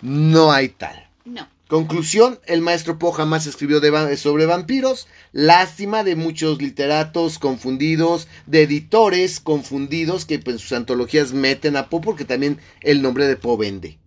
[0.00, 1.08] no hay tal.
[1.24, 1.48] No.
[1.68, 5.06] Conclusión, el maestro Poe jamás escribió de sobre vampiros.
[5.32, 11.88] Lástima de muchos literatos confundidos, de editores confundidos que pues, en sus antologías meten a
[11.88, 13.98] Poe porque también el nombre de Poe vende.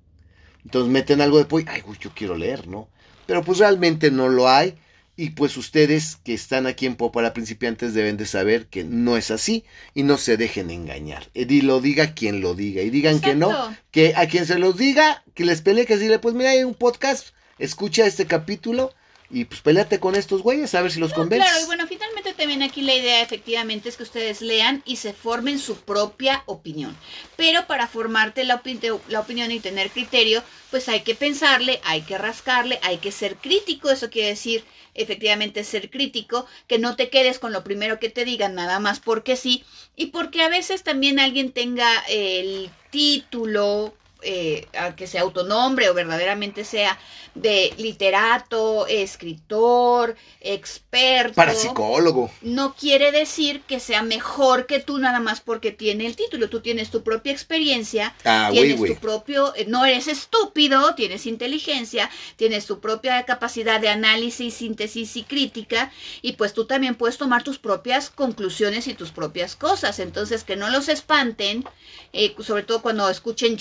[0.66, 2.90] Entonces meten algo de y, ay, uy, yo quiero leer, ¿no?
[3.28, 4.76] Pero pues realmente no lo hay.
[5.18, 9.16] Y pues ustedes que están aquí en Poe para principiantes deben de saber que no
[9.16, 9.64] es así
[9.94, 11.30] y no se dejen engañar.
[11.34, 12.82] Y lo diga quien lo diga.
[12.82, 16.20] Y digan que no, que a quien se los diga, que les pelee, que decirle,
[16.20, 18.94] pues mira, hay un podcast, escucha este capítulo
[19.30, 21.50] y pues peleate con estos güeyes a ver si los convences.
[21.50, 25.14] Claro, y bueno, finalmente también aquí la idea efectivamente es que ustedes lean y se
[25.14, 26.96] formen su propia opinión.
[27.36, 32.02] Pero para formarte la, opi- la opinión y tener criterio, pues hay que pensarle, hay
[32.02, 33.90] que rascarle, hay que ser crítico.
[33.90, 34.64] Eso quiere decir
[34.94, 39.00] efectivamente ser crítico, que no te quedes con lo primero que te digan nada más
[39.00, 39.64] porque sí.
[39.96, 43.94] Y porque a veces también alguien tenga el título,
[44.26, 46.98] eh, a que se autonombre o verdaderamente sea
[47.36, 51.36] de literato, escritor, experto.
[51.36, 52.32] Parapsicólogo.
[52.42, 56.50] No quiere decir que sea mejor que tú nada más porque tiene el título.
[56.50, 62.10] Tú tienes tu propia experiencia, Ah, tienes tu propio, eh, no eres estúpido, tienes inteligencia,
[62.38, 67.44] tienes tu propia capacidad de análisis, síntesis y crítica, y pues tú también puedes tomar
[67.44, 70.00] tus propias conclusiones y tus propias cosas.
[70.00, 71.66] Entonces, que no los espanten,
[72.14, 73.58] eh, sobre todo cuando escuchen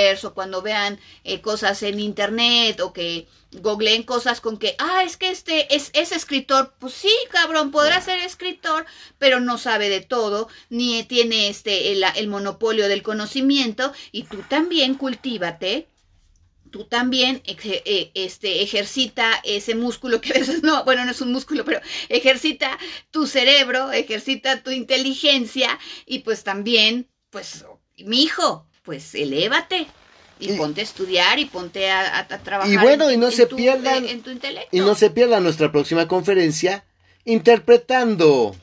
[0.00, 5.02] youtubers o cuando vean eh, cosas en internet o que googleen cosas con que, ah,
[5.04, 6.74] es que este es, es escritor.
[6.78, 8.86] Pues sí, cabrón, podrá ser escritor,
[9.18, 14.42] pero no sabe de todo, ni tiene este el, el monopolio del conocimiento, y tú
[14.48, 15.88] también cultívate.
[16.70, 21.32] Tú también eh, este, ejercita ese músculo que a veces no, bueno, no es un
[21.32, 22.78] músculo, pero ejercita
[23.10, 27.64] tu cerebro, ejercita tu inteligencia y pues también, pues,
[27.98, 29.86] mi hijo, pues elévate
[30.40, 32.72] y, Y- ponte a estudiar y ponte a, a- a trabajar.
[32.72, 34.76] Y bueno, en- y no en se tu- pierdan- en tu intelecto.
[34.76, 36.84] Y no se pierda nuestra próxima conferencia
[37.24, 38.56] interpretando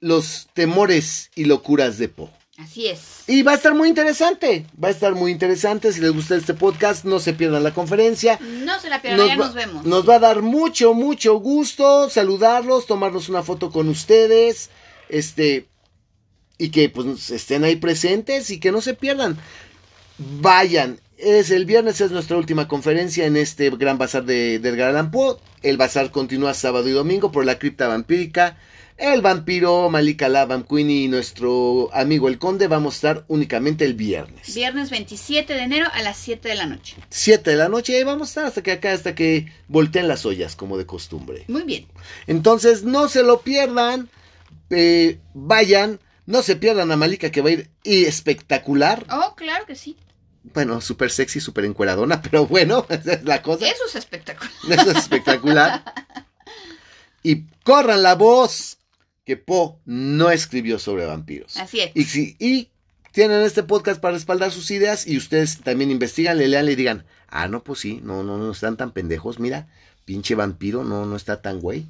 [0.00, 2.28] los temores y locuras de Poe.
[2.58, 3.00] Así es.
[3.26, 5.92] Y va a estar muy interesante, va a estar muy interesante.
[5.94, 8.38] Si les gusta este podcast, no se pierdan la conferencia.
[8.42, 9.84] No se la pierdan, ya va, nos vemos.
[9.86, 14.68] nos va a dar mucho, mucho gusto saludarlos, tomarnos una foto con ustedes,
[15.08, 15.66] este,
[16.58, 19.38] y que pues estén ahí presentes y que no se pierdan.
[20.18, 24.90] Vayan, es el viernes, es nuestra última conferencia en este gran bazar de, de Edgar
[24.90, 25.36] Allan Poe.
[25.62, 28.56] El bazar continúa sábado y domingo por la cripta vampírica.
[28.96, 33.94] El vampiro Malika Lavam Queen y nuestro amigo el conde vamos a estar únicamente el
[33.94, 34.54] viernes.
[34.54, 36.94] Viernes 27 de enero a las 7 de la noche.
[37.10, 40.06] 7 de la noche y ahí vamos a estar hasta que acá, hasta que volteen
[40.06, 41.44] las ollas, como de costumbre.
[41.48, 41.86] Muy bien.
[42.28, 44.08] Entonces, no se lo pierdan.
[44.70, 45.98] eh, vayan.
[46.26, 49.06] No se pierdan a Malika que va a ir espectacular.
[49.10, 49.96] Oh, claro que sí.
[50.42, 53.66] Bueno, súper sexy, súper encueradona, pero bueno, esa es la cosa.
[53.66, 54.52] Eso es espectacular.
[54.70, 55.84] Eso es espectacular.
[57.22, 58.78] Y corran la voz
[59.24, 61.56] que Poe no escribió sobre vampiros.
[61.56, 61.90] Así es.
[61.94, 62.70] Y, si, y
[63.12, 67.06] tienen este podcast para respaldar sus ideas y ustedes también investigan, le lean y digan,
[67.28, 69.68] ah, no, pues sí, no, no, no están tan pendejos, mira,
[70.04, 71.86] pinche vampiro, no, no está tan güey.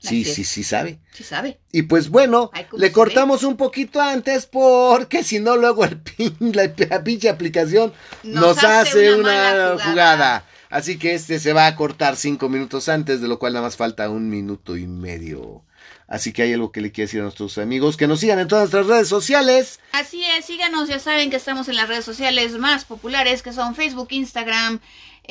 [0.00, 0.98] Sí, sí, sí sabe.
[1.12, 1.60] Sí sabe.
[1.72, 6.00] Y pues bueno, Ay, ¿cómo le cortamos un poquito antes porque si no luego el
[6.00, 6.72] pin, la,
[7.04, 7.92] pinche aplicación
[8.22, 9.90] nos, Nos hace, una, una mala jugada.
[9.90, 10.44] jugada.
[10.70, 13.76] Así que este se va a cortar cinco minutos antes, de lo cual nada más
[13.76, 15.64] falta un minuto y medio.
[16.10, 18.48] Así que hay algo que le quiero decir a nuestros amigos, que nos sigan en
[18.48, 19.78] todas nuestras redes sociales.
[19.92, 23.76] Así es, síganos, ya saben que estamos en las redes sociales más populares que son
[23.76, 24.80] Facebook, Instagram,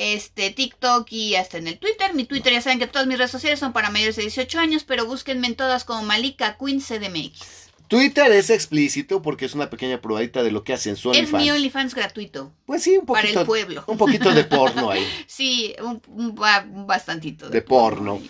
[0.00, 2.14] este, TikTok y hasta en el Twitter.
[2.14, 4.84] Mi Twitter, ya saben que todas mis redes sociales son para mayores de 18 años,
[4.84, 7.68] pero búsquenme en todas como Malika Queen CDMX.
[7.88, 11.50] Twitter es explícito porque es una pequeña probadita de lo que hacen su Es mi
[11.50, 11.56] OnlyFans.
[11.56, 12.52] OnlyFans gratuito.
[12.64, 13.84] Pues sí, un para poquito, el pueblo.
[13.88, 15.06] un poquito de porno ahí.
[15.26, 17.50] Sí, un, un bastantito.
[17.50, 18.22] De porno.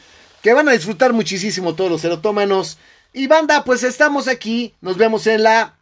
[0.42, 2.78] que van a disfrutar muchísimo todos los erotómanos.
[3.12, 4.74] Y banda, pues estamos aquí.
[4.80, 5.76] Nos vemos en la.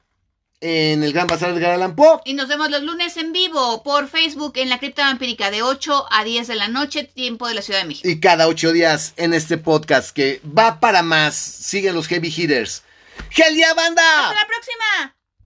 [0.60, 2.20] En el Gran Bazar de Allan Poe.
[2.24, 6.06] Y nos vemos los lunes en vivo por Facebook en la Cripta Vampírica de 8
[6.10, 8.08] a 10 de la noche, tiempo de la Ciudad de México.
[8.08, 11.36] Y cada ocho días en este podcast que va para más.
[11.36, 12.82] Siguen los heavy hitters.
[13.30, 14.02] ¡Gel ya, banda!
[14.02, 15.17] ¡Hasta la próxima!